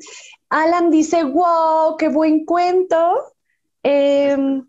[0.51, 3.35] Alan dice, wow, qué buen cuento.
[3.83, 4.67] Em,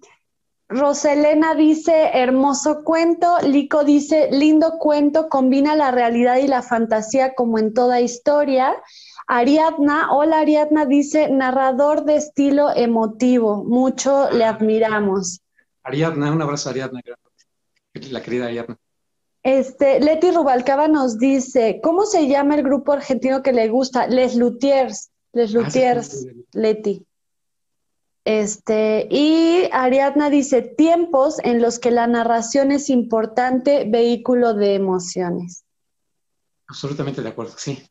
[0.69, 3.37] Roselena dice, hermoso cuento.
[3.43, 8.73] Lico dice, lindo cuento, combina la realidad y la fantasía como en toda historia.
[9.27, 15.41] Ariadna, hola Ariadna, dice, narrador de estilo emotivo, mucho le admiramos.
[15.83, 17.01] Ariadna, un abrazo Ariadna
[17.93, 18.77] la querida Ariadna.
[19.43, 24.07] Este, Leti Rubalcaba nos dice, ¿cómo se llama el grupo argentino que le gusta?
[24.07, 27.05] Les Lutiers, Les ah, Lutiers, Leti.
[28.23, 35.63] Este, y Ariadna dice, tiempos en los que la narración es importante, vehículo de emociones.
[36.67, 37.81] Absolutamente de acuerdo, sí.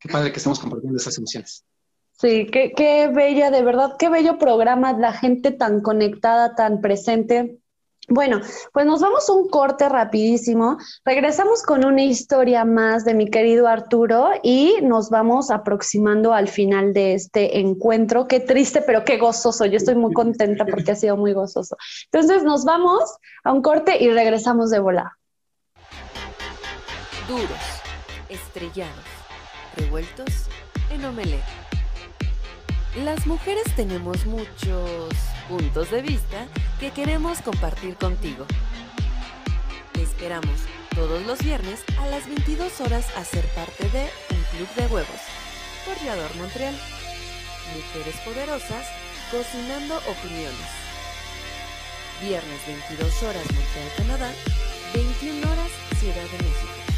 [0.00, 1.64] Qué padre que estamos compartiendo esas emociones.
[2.12, 7.60] Sí, qué, qué bella, de verdad, qué bello programa, la gente tan conectada, tan presente.
[8.10, 8.40] Bueno,
[8.72, 10.78] pues nos vamos un corte rapidísimo.
[11.04, 16.94] Regresamos con una historia más de mi querido Arturo y nos vamos aproximando al final
[16.94, 18.26] de este encuentro.
[18.26, 19.66] Qué triste, pero qué gozoso.
[19.66, 21.76] Yo estoy muy contenta porque ha sido muy gozoso.
[22.10, 23.02] Entonces nos vamos
[23.44, 25.18] a un corte y regresamos de volada.
[27.28, 27.46] Duros,
[28.30, 29.04] estrellados,
[29.76, 30.48] revueltos
[30.90, 31.44] en omelette.
[33.04, 35.10] Las mujeres tenemos muchos
[35.48, 36.46] puntos de vista
[36.78, 38.44] que queremos compartir contigo.
[39.92, 40.60] Te esperamos
[40.94, 45.20] todos los viernes a las 22 horas a ser parte de Un Club de Huevos
[45.86, 46.74] por Montreal.
[47.74, 48.86] Mujeres poderosas
[49.30, 50.68] cocinando opiniones.
[52.20, 54.30] Viernes 22 horas Montreal, Canadá,
[54.92, 56.88] 21 horas Ciudad de México.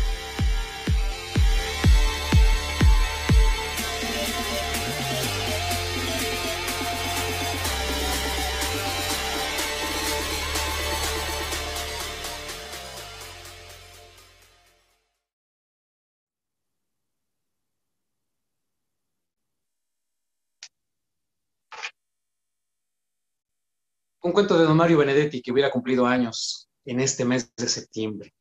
[24.23, 28.35] Un cuento de don Mario Benedetti que hubiera cumplido años en este mes de septiembre.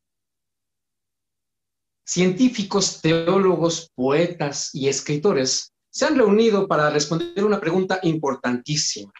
[2.06, 9.12] Científicos, teólogos, poetas y escritores se han reunido para responder una pregunta importantísima.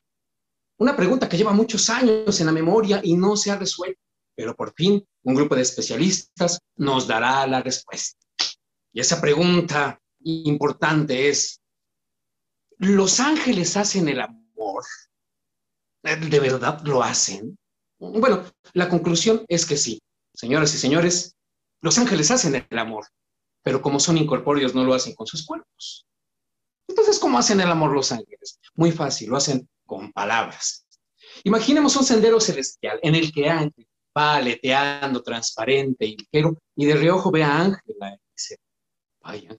[0.78, 4.02] Una pregunta que lleva muchos años en la memoria y no se ha resuelto,
[4.36, 8.20] pero por fin un grupo de especialistas nos dará la respuesta.
[8.92, 11.62] Y esa pregunta importante es,
[12.78, 14.84] ¿los ángeles hacen el amor?
[16.04, 17.58] ¿De verdad lo hacen?
[18.00, 18.44] Bueno,
[18.74, 20.00] la conclusión es que sí.
[20.34, 21.36] Señoras y señores,
[21.82, 23.06] los ángeles hacen el amor,
[23.64, 26.06] pero como son incorpóreos no lo hacen con sus cuerpos.
[26.88, 28.60] Entonces, ¿cómo hacen el amor los ángeles?
[28.76, 30.86] Muy fácil, lo hacen con palabras.
[31.44, 33.88] Imaginemos un sendero celestial en el que Ángel
[34.18, 38.58] va aleteando transparente y ligero y de reojo ve a Ángela y dice,
[39.22, 39.58] vaya.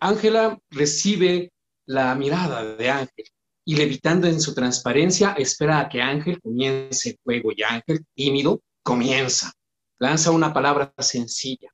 [0.00, 1.52] Ángela recibe
[1.86, 3.26] la mirada de Ángel
[3.68, 8.62] y levitando en su transparencia espera a que Ángel comience el juego y Ángel, tímido,
[8.82, 9.52] comienza.
[9.98, 11.68] Lanza una palabra sencilla,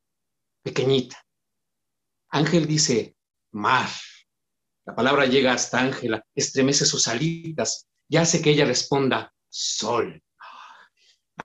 [0.64, 1.24] pequeñita.
[2.30, 3.14] Ángel dice,
[3.52, 3.86] mar.
[4.84, 10.20] La palabra llega hasta Ángela, estremece sus alitas y hace que ella responda, sol.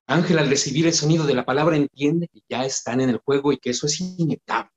[0.08, 3.52] Ángela al recibir el sonido de la palabra entiende que ya están en el juego
[3.54, 4.72] y que eso es inevitable.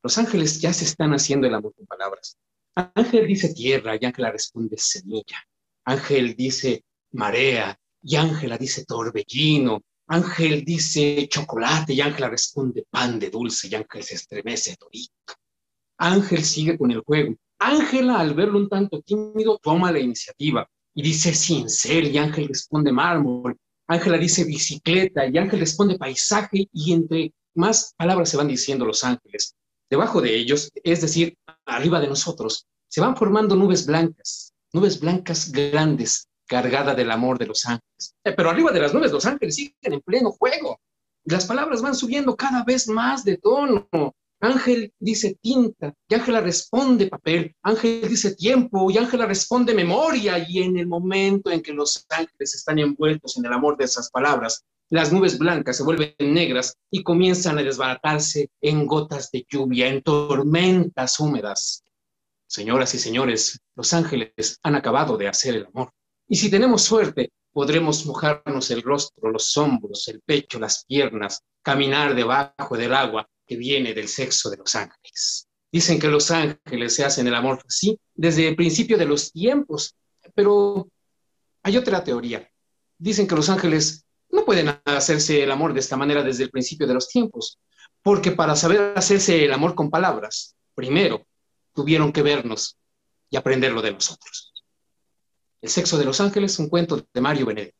[0.00, 2.38] Los ángeles ya se están haciendo el amor con palabras.
[2.94, 5.44] Ángel dice tierra y Ángela responde semilla.
[5.84, 9.82] Ángel dice marea y Ángela dice torbellino.
[10.06, 15.34] Ángel dice chocolate y Ángela responde pan de dulce y Ángel se estremece torito.
[15.98, 17.34] Ángel sigue con el juego.
[17.58, 22.92] Ángela, al verlo un tanto tímido, toma la iniciativa y dice cincel y Ángel responde
[22.92, 23.58] mármol.
[23.88, 29.02] Ángela dice bicicleta y Ángel responde paisaje y entre más palabras se van diciendo los
[29.02, 29.56] ángeles.
[29.90, 31.34] Debajo de ellos, es decir,
[31.64, 37.46] arriba de nosotros, se van formando nubes blancas, nubes blancas grandes, cargadas del amor de
[37.46, 38.14] los ángeles.
[38.24, 40.80] Eh, pero arriba de las nubes los ángeles siguen en pleno juego.
[41.24, 43.88] Las palabras van subiendo cada vez más de tono.
[44.40, 47.54] Ángel dice tinta y Ángela responde papel.
[47.62, 50.44] Ángel dice tiempo y Ángela responde memoria.
[50.48, 54.10] Y en el momento en que los ángeles están envueltos en el amor de esas
[54.10, 59.88] palabras, las nubes blancas se vuelven negras y comienzan a desbaratarse en gotas de lluvia,
[59.88, 61.84] en tormentas húmedas.
[62.46, 65.92] Señoras y señores, los ángeles han acabado de hacer el amor.
[66.26, 72.14] Y si tenemos suerte, podremos mojarnos el rostro, los hombros, el pecho, las piernas, caminar
[72.14, 75.46] debajo del agua que viene del sexo de los ángeles.
[75.70, 79.94] Dicen que los ángeles se hacen el amor así desde el principio de los tiempos,
[80.34, 80.88] pero
[81.62, 82.50] hay otra teoría.
[82.96, 86.86] Dicen que los ángeles no pueden hacerse el amor de esta manera desde el principio
[86.86, 87.58] de los tiempos,
[88.02, 91.26] porque para saber hacerse el amor con palabras, primero
[91.74, 92.76] tuvieron que vernos
[93.30, 94.52] y aprenderlo de nosotros.
[95.60, 97.78] El sexo de los ángeles, un cuento de Mario Benedetti.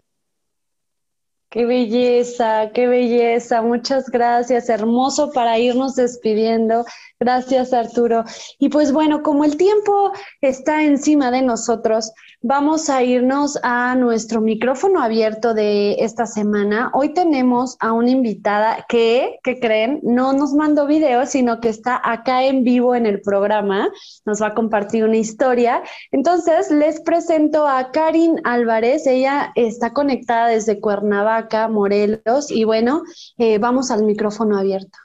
[1.50, 3.62] Qué belleza, qué belleza.
[3.62, 4.68] Muchas gracias.
[4.68, 6.84] Hermoso para irnos despidiendo.
[7.18, 8.24] Gracias, Arturo.
[8.58, 14.40] Y pues bueno, como el tiempo está encima de nosotros, vamos a irnos a nuestro
[14.40, 16.90] micrófono abierto de esta semana.
[16.94, 20.00] Hoy tenemos a una invitada que, ¿qué creen?
[20.02, 23.88] No nos mandó video, sino que está acá en vivo en el programa.
[24.24, 25.82] Nos va a compartir una historia.
[26.12, 29.06] Entonces, les presento a Karin Álvarez.
[29.06, 32.50] Ella está conectada desde Cuernavaca, Morelos.
[32.50, 33.02] Y bueno,
[33.38, 34.98] eh, vamos al micrófono abierto.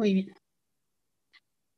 [0.00, 0.32] Muy bien.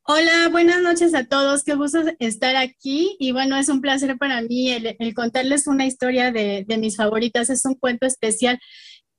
[0.04, 1.64] Hola, buenas noches a todos.
[1.64, 3.16] Qué gusto estar aquí.
[3.18, 7.50] Y bueno, es un placer para mí el, contarles una historia de, de, mis favoritas.
[7.50, 8.58] Es un cuento especial.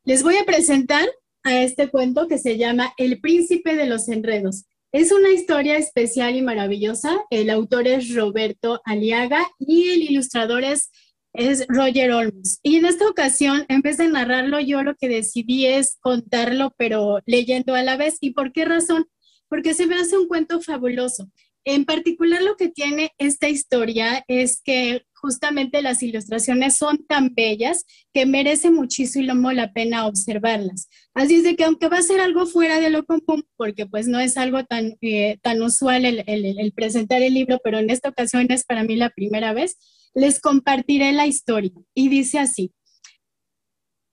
[0.04, 1.08] Les voy a presentar
[1.44, 4.66] a este cuento que se llama El príncipe de los enredos.
[4.92, 7.18] Es una historia especial y maravillosa.
[7.30, 10.90] El autor es Roberto Aliaga y el ilustrador es
[11.34, 12.60] es Roger Olmos.
[12.62, 17.22] Y en esta ocasión, en vez de narrarlo, yo lo que decidí es contarlo, pero
[17.26, 18.18] leyendo a la vez.
[18.22, 19.08] ¿Y por qué razón?
[19.50, 21.28] Porque se me hace un cuento fabuloso.
[21.66, 27.86] En particular, lo que tiene esta historia es que justamente las ilustraciones son tan bellas
[28.14, 30.90] que merece muchísimo la pena observarlas.
[31.14, 34.08] Así es de que aunque va a ser algo fuera de lo común, porque pues
[34.08, 38.10] no es algo tan, eh, tan usual el, el presentar el libro, pero en esta
[38.10, 39.78] ocasión es para mí la primera vez,
[40.14, 41.72] les compartiré la historia.
[41.94, 42.74] Y dice así,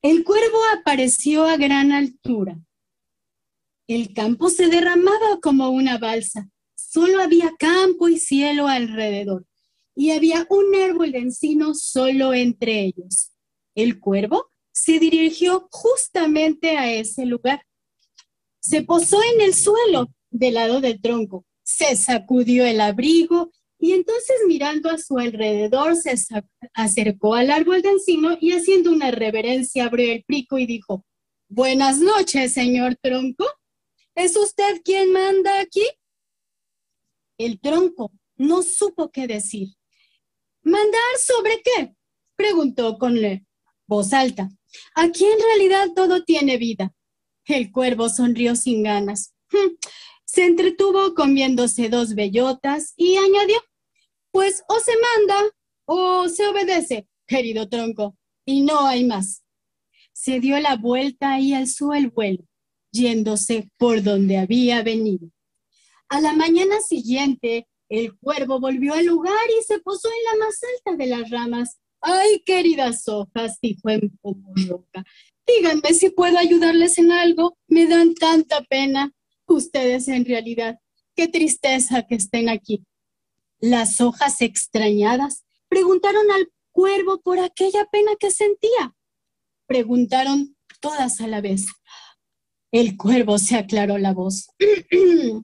[0.03, 2.57] el cuervo apareció a gran altura.
[3.89, 6.49] El campo se derramaba como una balsa.
[6.93, 9.47] Solo había campo y cielo alrededor.
[9.95, 13.31] y había un árbol de encino solo entre ellos.
[13.75, 17.65] El cuervo se dirigió justamente a ese lugar.
[18.61, 24.37] Se posó en el suelo del lado del tronco, se sacudió el abrigo y entonces
[24.49, 26.15] mirando a su alrededor se
[26.75, 31.05] acercó al árbol de encino y haciendo una reverencia abrió el pico y dijo,
[31.49, 33.45] Buenas noches, señor tronco.
[34.15, 35.85] ¿Es usted quien manda aquí?
[37.41, 39.69] El tronco no supo qué decir.
[40.63, 41.95] ¿Mandar sobre qué?
[42.37, 43.17] Preguntó con
[43.87, 44.51] voz alta.
[44.95, 46.93] Aquí en realidad todo tiene vida.
[47.47, 49.33] El cuervo sonrió sin ganas.
[49.53, 49.75] Hm,
[50.27, 53.57] se entretuvo comiéndose dos bellotas y añadió,
[54.33, 55.51] pues o se manda
[55.87, 59.45] o se obedece, querido tronco, y no hay más.
[60.13, 62.45] Se dio la vuelta y alzó el vuelo,
[62.93, 65.31] yéndose por donde había venido.
[66.11, 70.59] A la mañana siguiente, el cuervo volvió al lugar y se posó en la más
[70.63, 71.79] alta de las ramas.
[72.01, 75.05] Ay, queridas hojas, dijo en poco loca.
[75.47, 77.57] Díganme si puedo ayudarles en algo.
[77.69, 79.13] Me dan tanta pena.
[79.47, 80.81] Ustedes en realidad,
[81.15, 82.85] qué tristeza que estén aquí.
[83.61, 88.97] Las hojas extrañadas preguntaron al cuervo por aquella pena que sentía.
[89.67, 91.67] Preguntaron todas a la vez.
[92.73, 94.49] El cuervo se aclaró la voz.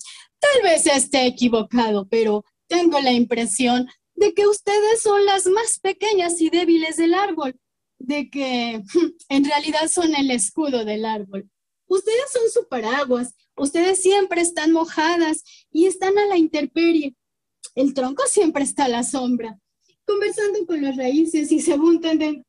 [0.57, 6.41] Tal vez esté equivocado, pero tengo la impresión de que ustedes son las más pequeñas
[6.41, 7.59] y débiles del árbol,
[7.99, 8.83] de que
[9.29, 11.51] en realidad son el escudo del árbol.
[11.89, 17.15] Ustedes son su paraguas, ustedes siempre están mojadas y están a la intemperie
[17.77, 19.61] el tronco siempre está a la sombra,
[20.07, 22.01] conversando con las raíces y según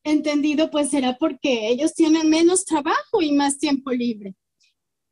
[0.04, 4.36] entendido, pues será porque ellos tienen menos trabajo y más tiempo libre.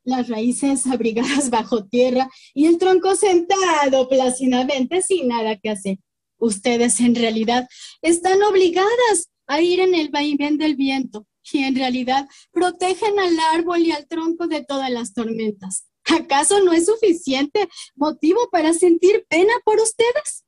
[0.05, 5.97] Las raíces abrigadas bajo tierra y el tronco sentado plácidamente sin nada que hacer.
[6.37, 7.67] Ustedes en realidad
[8.01, 13.79] están obligadas a ir en el vaivén del viento y en realidad protegen al árbol
[13.79, 15.87] y al tronco de todas las tormentas.
[16.05, 20.43] ¿Acaso no es suficiente motivo para sentir pena por ustedes?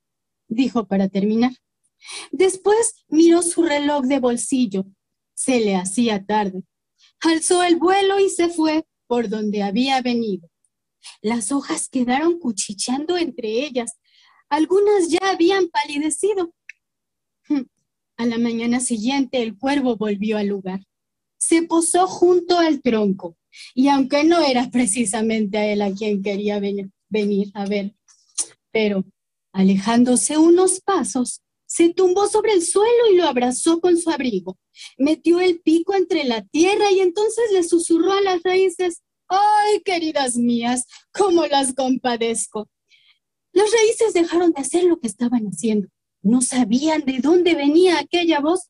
[0.46, 1.52] Dijo para terminar.
[2.30, 4.84] Después miró su reloj de bolsillo.
[5.34, 6.62] Se le hacía tarde.
[7.20, 10.48] Alzó el vuelo y se fue por donde había venido.
[11.20, 13.98] Las hojas quedaron cuchicheando entre ellas.
[14.48, 16.54] Algunas ya habían palidecido.
[18.16, 20.80] A la mañana siguiente el cuervo volvió al lugar.
[21.38, 23.36] Se posó junto al tronco
[23.74, 26.60] y aunque no era precisamente a él a quien quería
[27.08, 27.94] venir, a ver,
[28.70, 29.04] pero
[29.52, 34.58] alejándose unos pasos, se tumbó sobre el suelo y lo abrazó con su abrigo.
[34.96, 40.36] Metió el pico entre la tierra y entonces le susurró a las raíces, ¡ay, queridas
[40.36, 42.68] mías, cómo las compadezco!
[43.52, 45.88] Las raíces dejaron de hacer lo que estaban haciendo.
[46.22, 48.68] No sabían de dónde venía aquella voz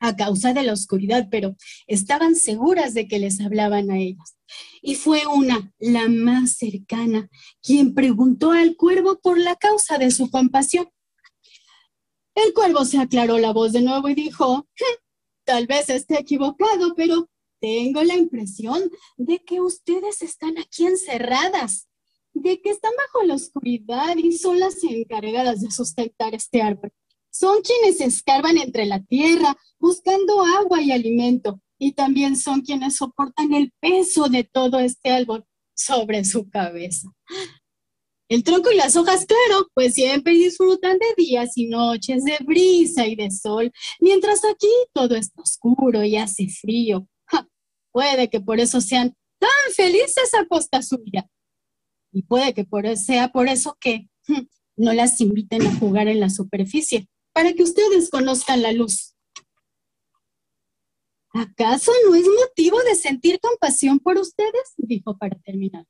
[0.00, 1.56] a causa de la oscuridad, pero
[1.86, 4.36] estaban seguras de que les hablaban a ellas.
[4.80, 7.28] Y fue una, la más cercana,
[7.62, 10.88] quien preguntó al cuervo por la causa de su compasión.
[12.34, 14.68] El cuervo se aclaró la voz de nuevo y dijo,
[15.48, 18.82] tal vez esté equivocado, pero tengo la impresión
[19.16, 21.88] de que ustedes están aquí encerradas,
[22.34, 26.92] de que están bajo la oscuridad y son las encargadas de sustentar este árbol.
[27.30, 33.54] Son quienes escarban entre la tierra buscando agua y alimento y también son quienes soportan
[33.54, 37.08] el peso de todo este árbol sobre su cabeza.
[38.28, 43.06] El tronco y las hojas, claro, pues siempre disfrutan de días y noches, de brisa
[43.06, 47.08] y de sol, mientras aquí todo está oscuro y hace frío.
[47.90, 51.28] puede que por eso sean tan felices a costa suya.
[52.12, 54.08] Y puede que por, sea por eso que
[54.76, 59.14] no las inviten a jugar en la superficie, para que ustedes conozcan la luz.
[61.32, 64.74] ¿Acaso no es motivo de sentir compasión por ustedes?
[64.76, 65.84] dijo para terminar.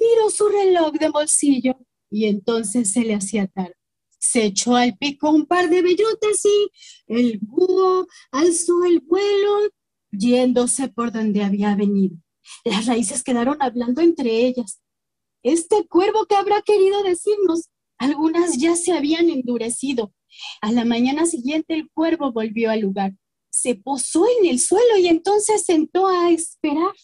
[0.00, 1.76] Miró su reloj de bolsillo
[2.10, 3.76] y entonces se le hacía tarde.
[4.18, 6.70] Se echó al pico un par de bellotas y
[7.06, 9.70] el búho alzó el vuelo
[10.10, 12.16] yéndose por donde había venido.
[12.64, 14.80] Las raíces quedaron hablando entre ellas.
[15.42, 17.68] Este cuervo que habrá querido decirnos,
[17.98, 20.12] algunas ya se habían endurecido.
[20.60, 23.14] A la mañana siguiente el cuervo volvió al lugar.
[23.50, 26.94] Se posó en el suelo y entonces sentó a esperar.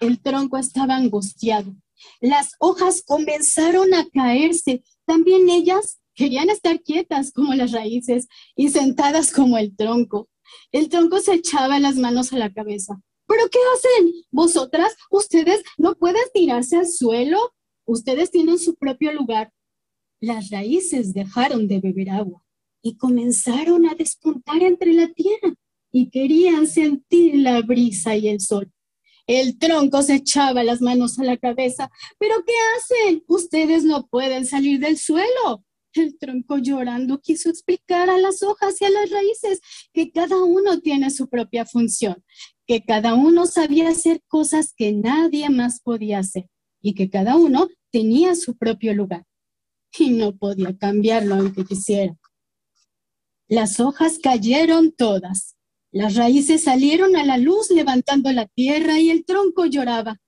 [0.00, 1.74] El tronco estaba angustiado.
[2.20, 4.82] Las hojas comenzaron a caerse.
[5.06, 10.28] También ellas querían estar quietas como las raíces y sentadas como el tronco.
[10.72, 13.00] El tronco se echaba las manos a la cabeza.
[13.26, 14.12] ¿Pero qué hacen?
[14.30, 14.94] ¿Vosotras?
[15.10, 17.38] ¿Ustedes no pueden tirarse al suelo?
[17.84, 19.52] Ustedes tienen su propio lugar.
[20.18, 22.42] las raíces dejaron de beber agua
[22.82, 25.54] y comenzaron a despuntar entre la tierra
[25.92, 28.72] y querían sentir la brisa y el sol.
[29.26, 31.90] El tronco se echaba las manos a la cabeza.
[32.18, 33.24] ¿Pero qué hacen?
[33.26, 35.64] Ustedes no pueden salir del suelo.
[35.94, 39.60] El tronco llorando quiso explicar a las hojas y a las raíces
[39.92, 42.22] que cada uno tiene su propia función,
[42.66, 46.48] que cada uno sabía hacer cosas que nadie más podía hacer
[46.82, 49.24] y que cada uno tenía su propio lugar
[49.98, 52.14] y no podía cambiarlo aunque quisiera.
[53.48, 55.55] Las hojas cayeron todas,
[55.92, 60.20] las raíces salieron a la luz levantando la tierra y el tronco lloraba.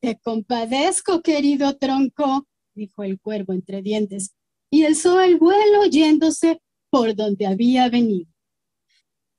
[0.00, 4.34] Te compadezco, querido tronco, dijo el cuervo entre dientes,
[4.70, 8.30] y alzó el vuelo yéndose por donde había venido.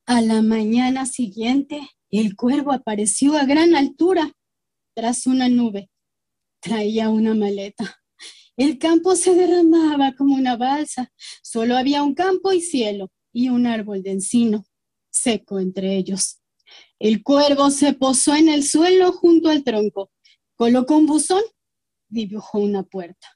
[0.06, 4.34] A la mañana siguiente, el cuervo apareció a gran altura
[4.96, 5.90] tras una nube.
[6.60, 8.02] Traía una maleta.
[8.58, 11.10] El campo se derramaba como una balsa.
[11.42, 14.66] Solo había un campo y cielo y un árbol de encino
[15.22, 16.40] seco entre ellos.
[17.00, 20.12] El cuervo se posó en el suelo junto al tronco,
[20.56, 21.44] colocó un buzón,
[22.10, 23.28] dibujó una puerta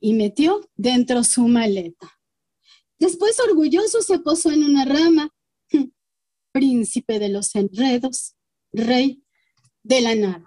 [0.00, 2.10] y metió dentro su maleta.
[2.98, 5.30] Después orgulloso se posó en una rama,
[6.52, 8.34] príncipe de los enredos,
[8.72, 9.22] rey
[9.82, 10.46] de la nada.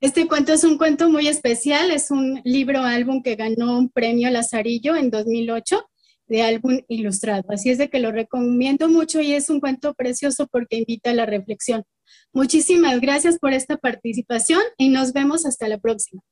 [0.00, 4.30] Este cuento es un cuento muy especial, es un libro álbum que ganó un premio
[4.30, 5.89] Lazarillo en 2008
[6.30, 7.42] de álbum ilustrado.
[7.50, 11.14] Así es de que lo recomiendo mucho y es un cuento precioso porque invita a
[11.14, 11.84] la reflexión.
[12.32, 16.22] Muchísimas gracias por esta participación y nos vemos hasta la próxima.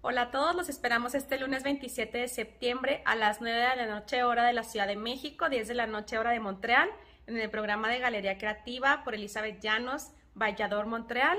[0.00, 3.86] Hola a todos, los esperamos este lunes 27 de septiembre a las 9 de la
[3.86, 6.88] noche hora de la Ciudad de México, 10 de la noche hora de Montreal,
[7.26, 11.38] en el programa de Galería Creativa por Elizabeth Llanos, Vallador, Montreal.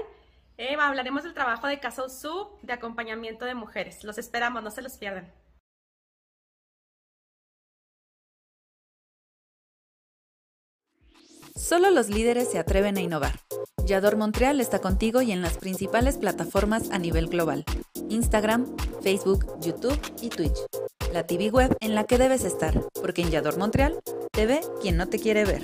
[0.58, 4.04] Eh, hablaremos del trabajo de Casa Sub de acompañamiento de mujeres.
[4.04, 5.32] Los esperamos, no se los pierdan.
[11.58, 13.40] Solo los líderes se atreven a innovar.
[13.86, 17.64] Yador Montreal está contigo y en las principales plataformas a nivel global.
[18.10, 18.68] Instagram,
[19.02, 20.58] Facebook, YouTube y Twitch.
[21.14, 23.98] La TV web en la que debes estar, porque en Yador Montreal
[24.32, 25.64] te ve quien no te quiere ver.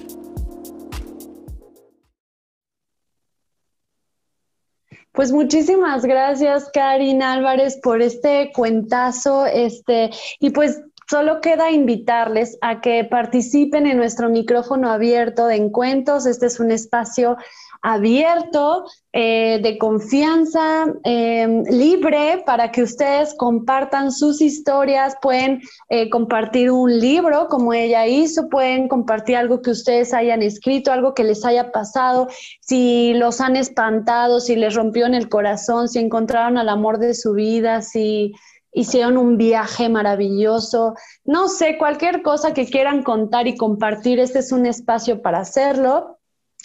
[5.11, 9.45] Pues muchísimas gracias, Karina Álvarez, por este cuentazo.
[9.45, 10.81] Este, y pues
[11.11, 16.25] Solo queda invitarles a que participen en nuestro micrófono abierto de encuentros.
[16.25, 17.35] Este es un espacio
[17.81, 25.17] abierto, eh, de confianza, em, libre, para que ustedes compartan sus historias.
[25.21, 25.59] Pueden
[25.89, 31.13] eh, compartir un libro como ella hizo, pueden compartir algo que ustedes hayan escrito, algo
[31.13, 32.29] que les haya pasado,
[32.61, 37.15] si los han espantado, si les rompió en el corazón, si encontraron al amor de
[37.15, 38.31] su vida, si
[38.71, 40.95] hicieron un viaje maravilloso,
[41.25, 46.20] no sé, cualquier cosa que quieran contar y compartir, este es un espacio para hacerlo.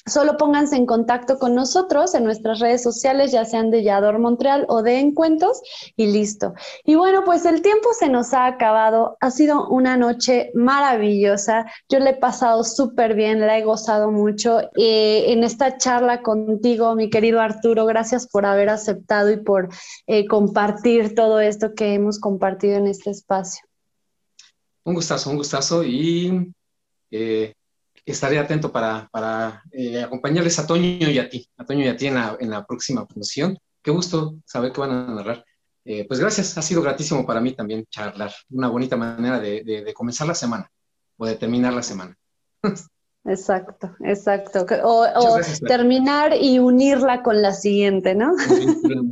[0.09, 4.65] Solo pónganse en contacto con nosotros en nuestras redes sociales, ya sean de Yador Montreal
[4.69, 5.61] o de Encuentros,
[5.97, 6.55] y listo.
[6.85, 9.17] Y bueno, pues el tiempo se nos ha acabado.
[9.21, 11.67] Ha sido una noche maravillosa.
[11.89, 14.61] Yo le he pasado súper bien, la he gozado mucho.
[14.77, 19.71] Eh, en esta charla contigo, mi querido Arturo, gracias por haber aceptado y por
[20.07, 23.67] eh, compartir todo esto que hemos compartido en este espacio.
[24.85, 25.83] Un gustazo, un gustazo.
[25.83, 26.53] Y
[27.11, 27.55] eh,
[28.07, 31.97] estaré atento para, para eh, acompañarles a Toño y a ti, a Toño y a
[31.97, 33.59] ti en la, en la próxima función.
[33.83, 35.45] Qué gusto saber que van a narrar.
[35.85, 38.33] Eh, pues gracias, ha sido gratísimo para mí también charlar.
[38.51, 40.71] Una bonita manera de, de, comenzar la semana
[41.17, 42.17] o de terminar la semana.
[43.29, 44.65] Exacto, exacto.
[44.85, 48.33] O, terminar y unirla con la siguiente, ¿no?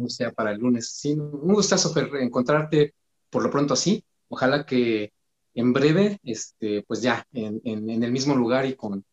[0.04, 0.88] O sea, para el lunes.
[0.88, 2.94] Sí, un gustazo encontrarte
[3.28, 4.04] por lo pronto así.
[4.28, 5.12] Ojalá que
[5.54, 7.60] en breve, este, pues ya en,
[8.02, 9.04] el mismo lugar y con,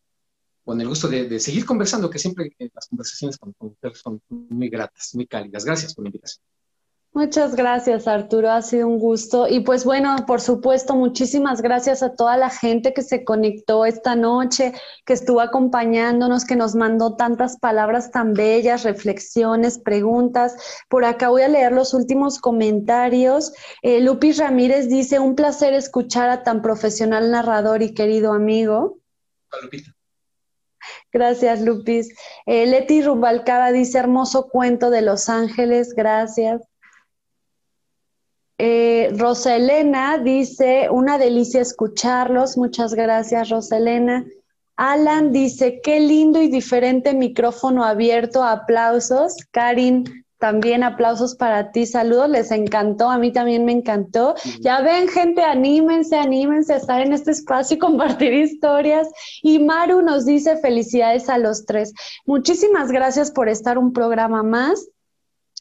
[0.64, 5.14] con el gusto de, seguir conversando, que siempre las conversaciones con, ustedes son muy gratas,
[5.14, 5.64] muy cálidas.
[5.64, 6.44] Gracias por la invitación.
[7.14, 8.50] Muchas gracias, Arturo.
[8.50, 9.46] Ha sido un gusto.
[9.46, 14.16] Y pues bueno, por supuesto, muchísimas gracias a toda la gente que se conectó esta
[14.16, 14.72] noche,
[15.04, 20.56] que estuvo acompañándonos, que nos mandó tantas palabras tan bellas, reflexiones, preguntas.
[20.88, 23.52] Por acá voy a leer los últimos comentarios.
[23.82, 29.00] Eh, Lupis Ramírez dice, un placer escuchar a tan profesional narrador y querido amigo.
[29.62, 29.94] Lupita.
[31.12, 32.08] Gracias, Lupis.
[32.46, 36.62] Eh, Leti Rubalcaba dice, hermoso cuento de Los Ángeles, gracias.
[38.64, 42.56] Eh, Rosa Elena dice, una delicia escucharlos.
[42.56, 44.24] Muchas gracias, Rosa Elena.
[44.76, 48.44] Alan dice, qué lindo y diferente micrófono abierto.
[48.44, 49.34] Aplausos.
[49.50, 50.04] Karin
[50.38, 54.36] también aplausos para ti, saludos, les encantó, a mí también me encantó.
[54.60, 59.08] Ya ven, gente, anímense, anímense a estar en este espacio y compartir historias.
[59.42, 61.92] Y Maru nos dice felicidades a los tres.
[62.26, 64.86] Muchísimas gracias por estar un programa más.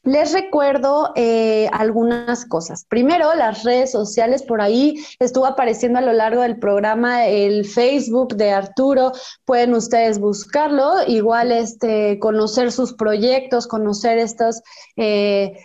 [0.04, 2.86] Les recuerdo eh, algunas cosas.
[2.86, 8.36] Primero, las redes sociales, por ahí estuvo apareciendo a lo largo del programa el Facebook
[8.36, 9.12] de Arturo,
[9.46, 14.64] pueden ustedes buscarlo, igual este, conocer sus proyectos, conocer estos,
[14.98, 15.56] eh,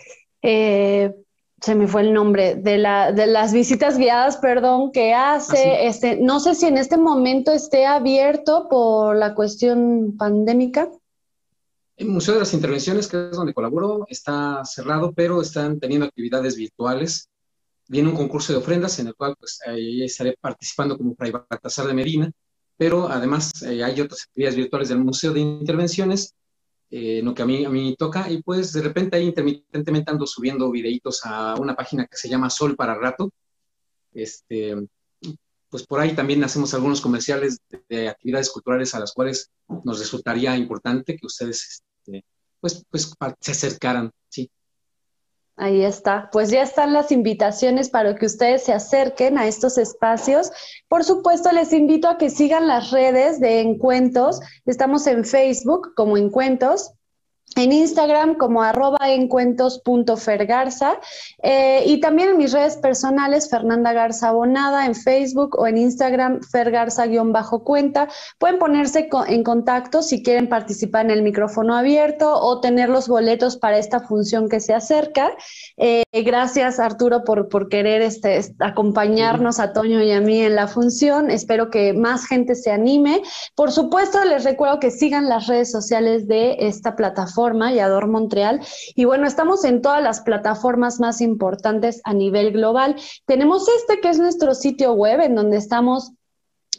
[0.43, 1.15] eh,
[1.59, 5.87] se me fue el nombre, de, la, de las visitas guiadas, perdón, que hace.
[5.87, 10.89] Este, no sé si en este momento esté abierto por la cuestión pandémica.
[11.97, 16.55] El Museo de las Intervenciones, que es donde colaboro, está cerrado, pero están teniendo actividades
[16.55, 17.27] virtuales.
[17.87, 21.95] Viene un concurso de ofrendas en el cual pues, estaré participando como Fray Baltasar de
[21.95, 22.31] Medina,
[22.77, 26.35] pero además eh, hay otras actividades virtuales del Museo de Intervenciones,
[26.91, 30.27] eh, lo que a mí, a mí toca, y pues de repente ahí intermitentemente ando
[30.27, 33.31] subiendo videitos a una página que se llama Sol para Rato.
[34.13, 34.75] Este,
[35.69, 39.51] pues por ahí también hacemos algunos comerciales de, de actividades culturales a las cuales
[39.83, 42.25] nos resultaría importante que ustedes este,
[42.59, 44.49] pues, pues se acercaran, sí.
[45.59, 46.29] Ahí está.
[46.31, 50.51] Pues ya están las invitaciones para que ustedes se acerquen a estos espacios.
[50.87, 54.39] Por supuesto, les invito a que sigan las redes de Encuentros.
[54.65, 56.91] Estamos en Facebook como Encuentros
[57.55, 60.99] en Instagram como arroba encuentos.fergarza
[61.41, 66.41] eh, y también en mis redes personales Fernanda Garza Bonada en Facebook o en Instagram
[66.41, 68.09] fergarza-cuenta.
[68.37, 73.57] Pueden ponerse en contacto si quieren participar en el micrófono abierto o tener los boletos
[73.57, 75.31] para esta función que se acerca.
[75.77, 80.67] Eh, gracias Arturo por, por querer este, acompañarnos a Toño y a mí en la
[80.67, 81.31] función.
[81.31, 83.23] Espero que más gente se anime.
[83.55, 87.36] Por supuesto, les recuerdo que sigan las redes sociales de esta plataforma
[87.73, 88.61] Yador Montreal.
[88.95, 92.95] Y bueno, estamos en todas las plataformas más importantes a nivel global.
[93.25, 96.11] Tenemos este que es nuestro sitio web en donde estamos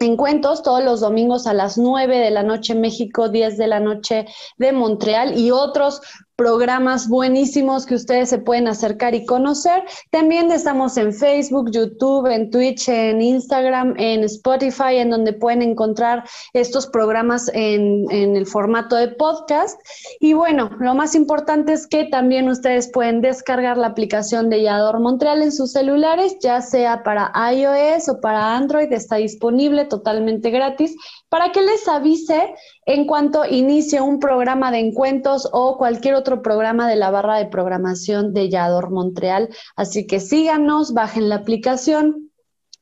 [0.00, 3.80] en cuentos todos los domingos a las 9 de la noche México, 10 de la
[3.80, 4.26] noche
[4.56, 6.00] de Montreal y otros
[6.38, 9.82] programas buenísimos que ustedes se pueden acercar y conocer.
[10.12, 16.22] También estamos en Facebook, YouTube, en Twitch, en Instagram, en Spotify, en donde pueden encontrar
[16.52, 19.80] estos programas en, el formato de podcast.
[20.20, 25.00] Y bueno, lo más importante es que también ustedes pueden descargar la aplicación de Yador
[25.00, 30.94] Montreal en sus celulares, ya sea para iOS o para Android, está disponible totalmente gratis
[31.28, 32.54] para que les avise
[32.88, 37.44] en cuanto inicie un programa de encuentros o cualquier otro programa de la barra de
[37.44, 39.50] programación de Yador Montreal.
[39.76, 42.27] Así que síganos, bajen la aplicación,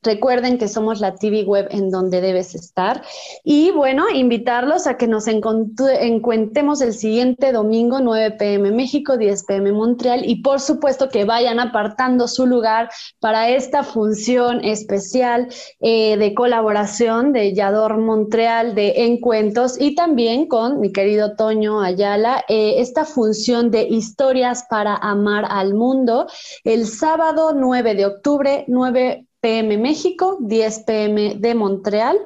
[0.07, 3.03] Recuerden que somos la TV web en donde debes estar.
[3.43, 9.73] Y bueno, invitarlos a que nos encuentemos el siguiente domingo, 9 pm México, 10 pm
[9.73, 10.25] Montreal.
[10.25, 12.89] Y por supuesto que vayan apartando su lugar
[13.19, 15.49] para esta función especial
[15.81, 22.45] eh, de colaboración de Yador Montreal de Encuentros y también con mi querido Toño Ayala,
[22.49, 26.29] eh, esta función de historias para amar al mundo
[26.63, 32.19] el sábado 9 de octubre, 9 pm México, 10 pm de Montreal.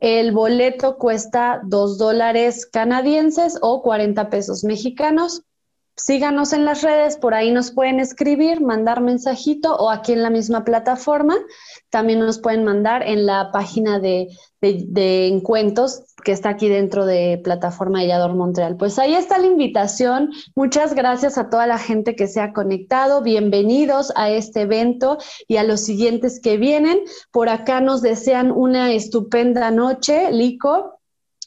[0.00, 5.42] El boleto cuesta 2 dólares canadienses o 40 pesos mexicanos.
[5.96, 10.30] Síganos en las redes, por ahí nos pueden escribir, mandar mensajito o aquí en la
[10.30, 11.36] misma plataforma.
[11.90, 14.28] También nos pueden mandar en la página de,
[14.60, 18.76] de, encuentros que está aquí dentro de plataforma de Yador Montreal.
[18.76, 20.30] Pues ahí está la invitación.
[20.54, 23.22] Muchas gracias a toda la gente que se ha conectado.
[23.22, 25.18] Bienvenidos a este evento
[25.48, 27.00] y a los siguientes que vienen.
[27.30, 30.99] Por acá nos desean una estupenda noche, Lico.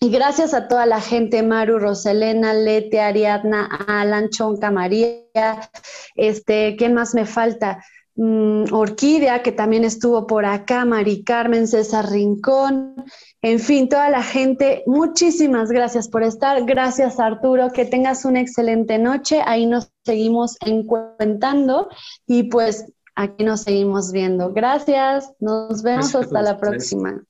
[0.04, 5.70] Y gracias a toda la gente, Maru, Roselena, Lete, Ariadna, Alan, Chonca, María,
[6.16, 7.82] este, ¿quién más me falta?
[8.16, 13.06] Mm, Orquídea, que también estuvo por acá, Mari Carmen, César Rincón,
[13.42, 16.66] en fin, toda la gente, muchísimas gracias por estar.
[16.66, 19.42] Gracias, Arturo, que tengas una excelente noche.
[19.46, 21.88] Ahí nos seguimos encuentando
[22.28, 24.52] y pues aquí nos seguimos viendo.
[24.52, 27.24] Gracias, nos vemos hasta la próxima.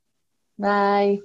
[0.58, 1.22] Bye.